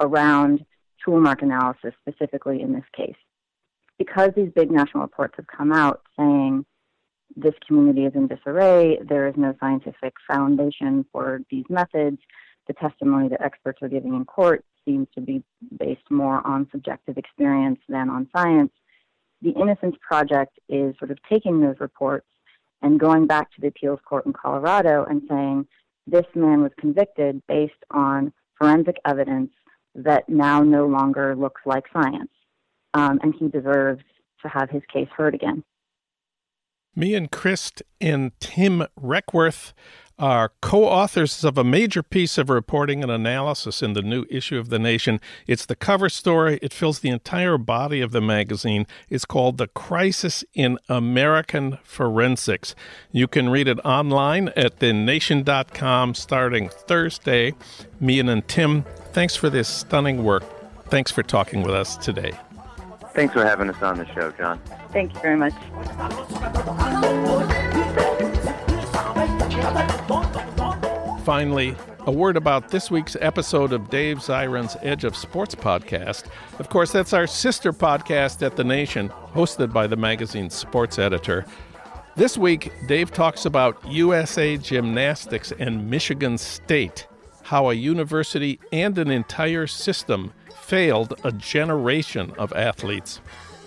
around 0.00 0.64
tool 1.04 1.20
mark 1.20 1.42
analysis, 1.42 1.94
specifically 2.06 2.60
in 2.60 2.72
this 2.72 2.84
case. 2.94 3.16
Because 3.98 4.30
these 4.36 4.50
big 4.54 4.70
national 4.70 5.02
reports 5.02 5.34
have 5.36 5.46
come 5.46 5.72
out 5.72 6.02
saying 6.16 6.64
this 7.36 7.54
community 7.66 8.04
is 8.04 8.14
in 8.14 8.26
disarray. 8.26 8.98
There 9.08 9.26
is 9.28 9.34
no 9.36 9.54
scientific 9.60 10.14
foundation 10.26 11.04
for 11.12 11.40
these 11.50 11.64
methods. 11.68 12.18
The 12.66 12.74
testimony 12.74 13.28
that 13.28 13.40
experts 13.40 13.80
are 13.82 13.88
giving 13.88 14.14
in 14.14 14.24
court 14.24 14.64
seems 14.84 15.08
to 15.14 15.20
be 15.20 15.42
based 15.78 16.10
more 16.10 16.46
on 16.46 16.68
subjective 16.70 17.18
experience 17.18 17.80
than 17.88 18.08
on 18.08 18.28
science. 18.34 18.72
The 19.42 19.50
Innocence 19.50 19.96
Project 20.00 20.58
is 20.68 20.94
sort 20.98 21.10
of 21.10 21.18
taking 21.28 21.60
those 21.60 21.76
reports 21.80 22.26
and 22.82 22.98
going 22.98 23.26
back 23.26 23.52
to 23.52 23.60
the 23.60 23.68
appeals 23.68 24.00
court 24.04 24.26
in 24.26 24.32
Colorado 24.32 25.04
and 25.04 25.22
saying 25.28 25.66
this 26.06 26.26
man 26.34 26.62
was 26.62 26.72
convicted 26.78 27.42
based 27.46 27.84
on 27.90 28.32
forensic 28.56 28.96
evidence 29.04 29.50
that 29.94 30.28
now 30.28 30.62
no 30.62 30.86
longer 30.86 31.36
looks 31.36 31.60
like 31.64 31.84
science, 31.92 32.30
um, 32.94 33.18
and 33.22 33.34
he 33.34 33.48
deserves 33.48 34.02
to 34.42 34.48
have 34.48 34.70
his 34.70 34.82
case 34.92 35.08
heard 35.16 35.34
again. 35.34 35.64
Meehan 36.94 37.28
Crist 37.28 37.82
and 38.00 38.32
Tim 38.40 38.84
Requarth 39.00 39.72
are 40.18 40.50
co 40.60 40.84
authors 40.84 41.44
of 41.44 41.56
a 41.56 41.62
major 41.62 42.02
piece 42.02 42.38
of 42.38 42.50
reporting 42.50 43.02
and 43.02 43.12
analysis 43.12 43.82
in 43.82 43.92
the 43.92 44.02
new 44.02 44.24
issue 44.28 44.58
of 44.58 44.68
The 44.68 44.78
Nation. 44.78 45.20
It's 45.46 45.64
the 45.64 45.76
cover 45.76 46.08
story, 46.08 46.58
it 46.60 46.72
fills 46.72 46.98
the 47.00 47.10
entire 47.10 47.56
body 47.56 48.00
of 48.00 48.10
the 48.10 48.20
magazine. 48.20 48.86
It's 49.08 49.24
called 49.24 49.58
The 49.58 49.68
Crisis 49.68 50.44
in 50.54 50.78
American 50.88 51.78
Forensics. 51.84 52.74
You 53.12 53.28
can 53.28 53.48
read 53.48 53.68
it 53.68 53.78
online 53.84 54.48
at 54.56 54.80
thenation.com 54.80 56.14
starting 56.14 56.68
Thursday. 56.68 57.54
Meehan 58.00 58.42
Tim, 58.42 58.82
thanks 59.12 59.36
for 59.36 59.48
this 59.48 59.68
stunning 59.68 60.24
work. 60.24 60.42
Thanks 60.86 61.12
for 61.12 61.22
talking 61.22 61.62
with 61.62 61.74
us 61.74 61.96
today. 61.96 62.32
Thanks 63.18 63.34
for 63.34 63.44
having 63.44 63.68
us 63.68 63.82
on 63.82 63.98
the 63.98 64.06
show, 64.14 64.30
Jon. 64.30 64.60
Thank 64.92 65.12
you 65.12 65.18
very 65.18 65.36
much. 65.36 65.52
Finally, 71.24 71.74
a 72.06 72.12
word 72.12 72.36
about 72.36 72.68
this 72.68 72.92
week's 72.92 73.16
episode 73.20 73.72
of 73.72 73.90
Dave 73.90 74.18
Zirin's 74.18 74.76
Edge 74.82 75.02
of 75.02 75.16
Sports 75.16 75.56
podcast. 75.56 76.26
Of 76.60 76.68
course, 76.68 76.92
that's 76.92 77.12
our 77.12 77.26
sister 77.26 77.72
podcast 77.72 78.40
at 78.46 78.54
The 78.54 78.62
Nation, 78.62 79.08
hosted 79.34 79.72
by 79.72 79.88
the 79.88 79.96
magazine's 79.96 80.54
sports 80.54 80.96
editor. 80.96 81.44
This 82.14 82.38
week, 82.38 82.70
Dave 82.86 83.10
talks 83.10 83.46
about 83.46 83.84
USA 83.90 84.56
Gymnastics 84.56 85.52
and 85.58 85.90
Michigan 85.90 86.38
State, 86.38 87.08
how 87.42 87.70
a 87.70 87.74
university 87.74 88.60
and 88.70 88.96
an 88.96 89.10
entire 89.10 89.66
system 89.66 90.32
failed 90.68 91.18
a 91.24 91.32
generation 91.32 92.30
of 92.36 92.52
athletes. 92.52 93.20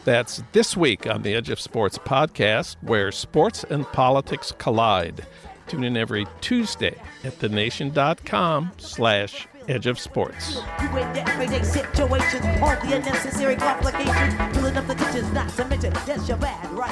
That's 0.05 0.43
this 0.51 0.77
week 0.77 1.07
on 1.07 1.23
the 1.23 1.33
Edge 1.33 1.49
of 1.49 1.59
Sports 1.59 1.97
podcast, 1.97 2.75
where 2.81 3.11
sports 3.11 3.63
and 3.63 3.85
politics 3.87 4.53
collide. 4.59 5.25
Tune 5.67 5.83
in 5.83 5.97
every 5.97 6.27
Tuesday 6.41 6.95
at 7.23 7.39
thenation.com 7.39 8.71
slash 8.77 9.47
edge 9.67 9.87
of 9.87 9.99
sports. 9.99 10.59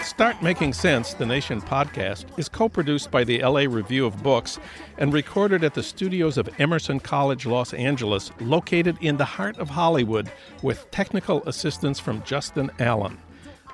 Start 0.03 0.41
Making 0.41 0.73
Sense, 0.73 1.13
the 1.13 1.25
Nation 1.25 1.61
podcast, 1.61 2.25
is 2.37 2.49
co 2.49 2.69
produced 2.69 3.11
by 3.11 3.23
the 3.23 3.41
LA 3.41 3.61
Review 3.61 4.05
of 4.05 4.21
Books 4.21 4.59
and 4.97 5.13
recorded 5.13 5.63
at 5.63 5.73
the 5.73 5.83
studios 5.83 6.37
of 6.37 6.49
Emerson 6.59 6.99
College 6.99 7.45
Los 7.45 7.73
Angeles, 7.73 8.31
located 8.39 8.97
in 9.01 9.17
the 9.17 9.25
heart 9.25 9.57
of 9.57 9.69
Hollywood, 9.69 10.31
with 10.61 10.89
technical 10.91 11.43
assistance 11.43 11.99
from 11.99 12.23
Justin 12.23 12.71
Allen. 12.79 13.17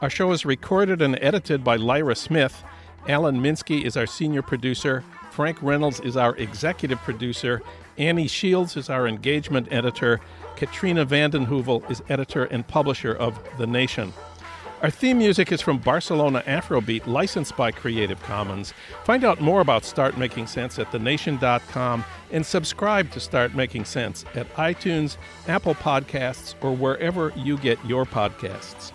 Our 0.02 0.10
show 0.10 0.32
is 0.32 0.46
recorded 0.46 1.02
and 1.02 1.18
edited 1.22 1.64
by 1.64 1.78
Lyra 1.78 2.16
Smith. 2.16 2.64
Alan 3.08 3.40
Minsky 3.40 3.84
is 3.86 3.96
our 3.96 4.06
senior 4.06 4.42
producer. 4.42 5.04
Frank 5.32 5.62
Reynolds 5.62 6.00
is 6.02 6.18
our 6.18 6.36
executive 6.38 7.00
producer. 7.00 7.62
Annie 7.98 8.28
Shields 8.28 8.76
is 8.76 8.90
our 8.90 9.08
engagement 9.08 9.68
editor. 9.72 10.20
Katrina 10.56 11.06
vanden 11.06 11.48
Heuvel 11.48 11.90
is 11.90 12.02
editor 12.10 12.46
and 12.46 12.68
publisher 12.68 13.14
of 13.14 13.40
The 13.58 13.68
Nation. 13.68 14.14
Our 14.82 14.90
theme 14.90 15.18
music 15.18 15.52
is 15.52 15.62
from 15.62 15.78
Barcelona 15.78 16.44
Afrobeat, 16.46 17.08
licensed 17.08 17.56
by 17.56 17.72
Creative 17.72 18.22
Commons. 18.24 18.74
Find 19.06 19.24
out 19.24 19.40
more 19.40 19.62
about 19.62 19.86
Start 19.86 20.18
Making 20.18 20.48
Sense 20.48 20.78
at 20.78 20.92
thenation.com 20.92 22.04
and 22.32 22.46
subscribe 22.46 23.10
to 23.12 23.20
Start 23.20 23.56
Making 23.56 23.86
Sense 23.86 24.26
at 24.36 24.54
iTunes, 24.56 25.18
Apple 25.48 25.76
Podcasts, 25.76 26.56
or 26.62 26.76
wherever 26.76 27.32
you 27.38 27.58
get 27.58 27.84
your 27.86 28.06
podcasts. 28.06 28.92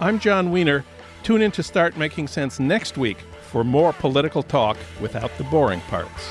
I'm 0.00 0.18
Jon 0.18 0.50
Wiener. 0.52 0.84
Tune 1.24 1.42
in 1.42 1.50
to 1.52 1.62
Start 1.62 1.96
Making 1.96 2.28
Sense 2.28 2.60
next 2.60 2.96
week 2.96 3.18
for 3.42 3.64
more 3.64 3.92
political 3.92 4.42
talk 4.42 4.76
without 5.00 5.36
the 5.36 5.44
boring 5.44 5.80
parts. 5.82 6.30